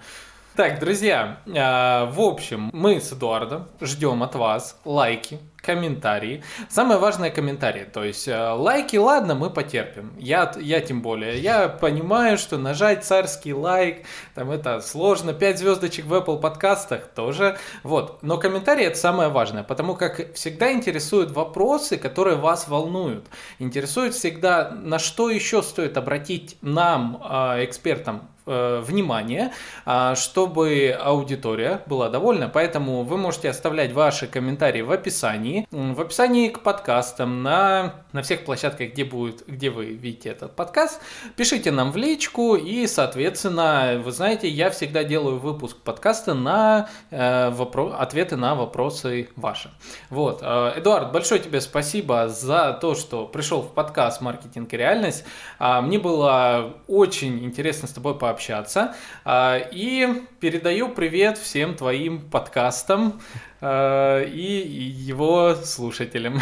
Так, 0.59 0.81
друзья, 0.81 1.39
а, 1.57 2.07
в 2.07 2.21
общем, 2.21 2.71
мы 2.73 3.01
с 3.01 3.13
Эдуардом 3.13 3.69
ждем 3.81 4.25
от 4.25 4.35
вас 4.35 4.77
лайки, 4.85 5.39
комментарии. 5.63 6.43
Самое 6.69 6.99
важное 6.99 7.31
комментарии. 7.31 7.85
То 7.85 8.03
есть 8.03 8.27
э, 8.27 8.37
лайки, 8.37 8.97
ладно, 8.97 9.37
мы 9.37 9.51
потерпим. 9.51 10.13
Я, 10.19 10.53
я 10.59 10.81
тем 10.81 11.01
более. 11.01 11.39
Я 11.39 11.69
понимаю, 11.69 12.39
что 12.39 12.59
нажать 12.59 13.05
царский 13.05 13.55
лайк, 13.55 14.05
там 14.35 14.51
это 14.51 14.81
сложно. 14.81 15.33
5 15.33 15.59
звездочек 15.61 16.07
в 16.07 16.15
Apple 16.15 16.41
подкастах 16.41 17.07
тоже. 17.15 17.57
Вот. 17.85 18.23
Но 18.23 18.37
комментарии 18.37 18.87
это 18.87 18.99
самое 18.99 19.29
важное. 19.29 19.63
Потому 19.63 19.95
как 19.95 20.35
всегда 20.35 20.73
интересуют 20.73 21.31
вопросы, 21.31 21.99
которые 21.99 22.37
вас 22.37 22.67
волнуют. 22.67 23.27
Интересует 23.61 24.13
всегда, 24.15 24.71
на 24.71 24.99
что 24.99 25.31
еще 25.31 25.63
стоит 25.63 25.97
обратить 25.97 26.57
нам, 26.63 27.21
а, 27.23 27.63
экспертам, 27.63 28.29
внимание, 28.49 29.53
а, 29.85 30.15
чтобы 30.15 30.97
аудитория 30.99 31.83
была 31.87 32.09
довольна. 32.09 32.49
Поэтому 32.49 33.03
вы 33.03 33.17
можете 33.17 33.51
оставлять 33.51 33.93
ваши 33.93 34.27
комментарии 34.27 34.83
в 34.83 34.91
описании. 34.91 35.67
В 35.71 36.01
описании 36.01 36.49
к 36.49 36.61
подкастам 36.61 37.43
на, 37.43 37.95
на 38.13 38.23
всех 38.23 38.45
площадках, 38.45 38.91
где, 38.91 39.05
будет, 39.05 39.47
где 39.47 39.71
вы 39.71 39.87
видите 39.87 40.31
этот 40.31 40.57
подкаст. 40.57 41.01
Пишите 41.37 41.71
нам 41.71 41.93
в 41.93 41.97
личку 41.97 42.57
и, 42.57 42.87
соответственно, 42.87 44.01
вы 44.05 44.13
знаете, 44.13 44.49
я 44.49 44.71
всегда 44.71 45.05
делаю 45.05 45.39
выпуск 45.39 45.77
подкаста 45.77 46.35
на 46.35 46.89
э, 47.11 47.51
вопро- 47.51 47.95
ответы 47.95 48.37
на 48.37 48.55
вопросы 48.55 49.29
ваши. 49.37 49.71
Вот. 50.11 50.41
Э, 50.43 50.73
Эдуард, 50.77 51.13
большое 51.13 51.41
тебе 51.41 51.61
спасибо 51.61 52.29
за 52.29 52.79
то, 52.81 52.95
что 52.95 53.27
пришел 53.27 53.63
в 53.63 53.73
подкаст 53.73 54.21
«Маркетинг 54.21 54.73
и 54.73 54.77
реальность». 54.77 55.25
Э, 55.59 55.81
мне 55.81 55.99
было 55.99 56.75
очень 56.87 57.45
интересно 57.45 57.89
с 57.89 57.93
тобой 57.93 58.17
пообщаться 58.17 58.38
общаться. 58.39 58.95
А, 59.25 59.59
и 59.59 60.23
передаю 60.39 60.89
привет 60.91 61.39
всем 61.39 61.75
твоим 61.75 62.21
подкастам 62.21 63.21
а, 63.61 64.23
и 64.23 64.41
его 64.41 65.57
слушателям. 65.57 66.41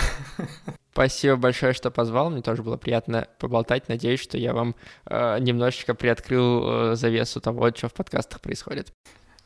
Спасибо 0.92 1.36
большое, 1.36 1.72
что 1.72 1.90
позвал. 1.90 2.30
Мне 2.30 2.42
тоже 2.42 2.62
было 2.62 2.76
приятно 2.76 3.28
поболтать. 3.38 3.88
Надеюсь, 3.88 4.20
что 4.20 4.38
я 4.38 4.54
вам 4.54 4.74
э, 5.04 5.38
немножечко 5.40 5.92
приоткрыл 5.92 6.92
э, 6.92 6.94
завесу 6.94 7.38
того, 7.38 7.68
что 7.68 7.88
в 7.88 7.92
подкастах 7.92 8.40
происходит. 8.40 8.92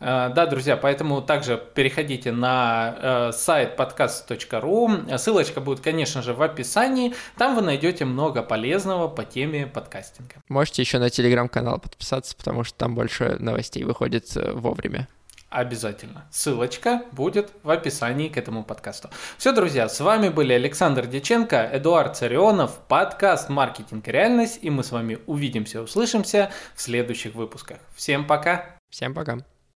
Э, 0.01 0.31
да, 0.35 0.47
друзья, 0.47 0.77
поэтому 0.77 1.23
также 1.23 1.63
переходите 1.75 2.33
на 2.33 2.97
э, 2.99 3.33
сайт 3.33 3.79
podcast.ru. 3.79 5.19
Ссылочка 5.19 5.61
будет, 5.61 5.81
конечно 5.81 6.23
же, 6.23 6.35
в 6.35 6.43
описании. 6.43 7.15
Там 7.37 7.55
вы 7.55 7.63
найдете 7.63 8.05
много 8.05 8.43
полезного 8.43 9.09
по 9.09 9.25
теме 9.25 9.67
подкастинга. 9.67 10.37
Можете 10.49 10.83
еще 10.83 10.99
на 10.99 11.11
телеграм-канал 11.11 11.79
подписаться, 11.79 12.37
потому 12.37 12.65
что 12.65 12.77
там 12.79 12.95
больше 12.95 13.37
новостей 13.39 13.85
выходит 13.85 14.37
э, 14.37 14.53
вовремя. 14.53 15.07
Обязательно. 15.51 16.27
Ссылочка 16.31 17.03
будет 17.11 17.51
в 17.65 17.71
описании 17.71 18.29
к 18.29 18.37
этому 18.37 18.63
подкасту. 18.63 19.11
Все, 19.37 19.53
друзья, 19.53 19.89
с 19.89 19.99
вами 19.99 20.29
были 20.29 20.53
Александр 20.53 21.07
Деченко, 21.07 21.69
Эдуард 21.73 22.17
Царионов, 22.17 22.79
подкаст 22.87 23.49
«Маркетинг 23.49 24.07
и 24.07 24.13
реальность», 24.13 24.61
и 24.63 24.71
мы 24.71 24.85
с 24.85 24.93
вами 24.93 25.19
увидимся, 25.27 25.83
услышимся 25.83 26.53
в 26.77 26.81
следующих 26.81 27.35
выпусках. 27.35 27.79
Всем 27.97 28.29
пока! 28.29 28.77
Всем 28.91 29.13
пока! 29.13 29.39